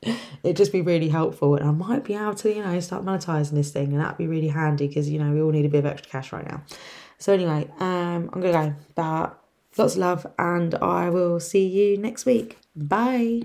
It'd 0.43 0.57
just 0.57 0.73
be 0.73 0.83
really 0.83 1.09
helpful, 1.09 1.55
and 1.55 1.69
I 1.69 1.73
might 1.73 2.05
be 2.05 2.15
able 2.15 2.35
to, 2.35 2.55
you 2.55 2.63
know, 2.63 2.79
start 2.81 3.05
monetizing 3.05 3.53
this 3.53 3.71
thing, 3.71 3.93
and 3.93 4.01
that'd 4.01 4.19
be 4.19 4.27
really 4.27 4.49
handy 4.49 4.89
because 4.89 5.09
you 5.09 5.19
know 5.19 5.33
we 5.33 5.41
all 5.41 5.51
need 5.51 5.65
a 5.65 5.71
bit 5.71 5.81
of 5.81 5.87
extra 5.87 6.11
cash 6.11 6.33
right 6.33 6.47
now. 6.47 6.63
So 7.19 7.33
anyway, 7.33 7.69
um, 7.81 8.31
I'm 8.33 8.41
gonna 8.41 8.53
go, 8.53 8.75
but 8.95 9.43
lots 9.77 9.95
of 9.95 10.01
love, 10.01 10.27
and 10.39 10.75
I 10.77 11.11
will 11.11 11.41
see 11.41 11.67
you 11.67 11.97
next 11.97 12.27
week. 12.27 12.59
Bye. 12.77 13.43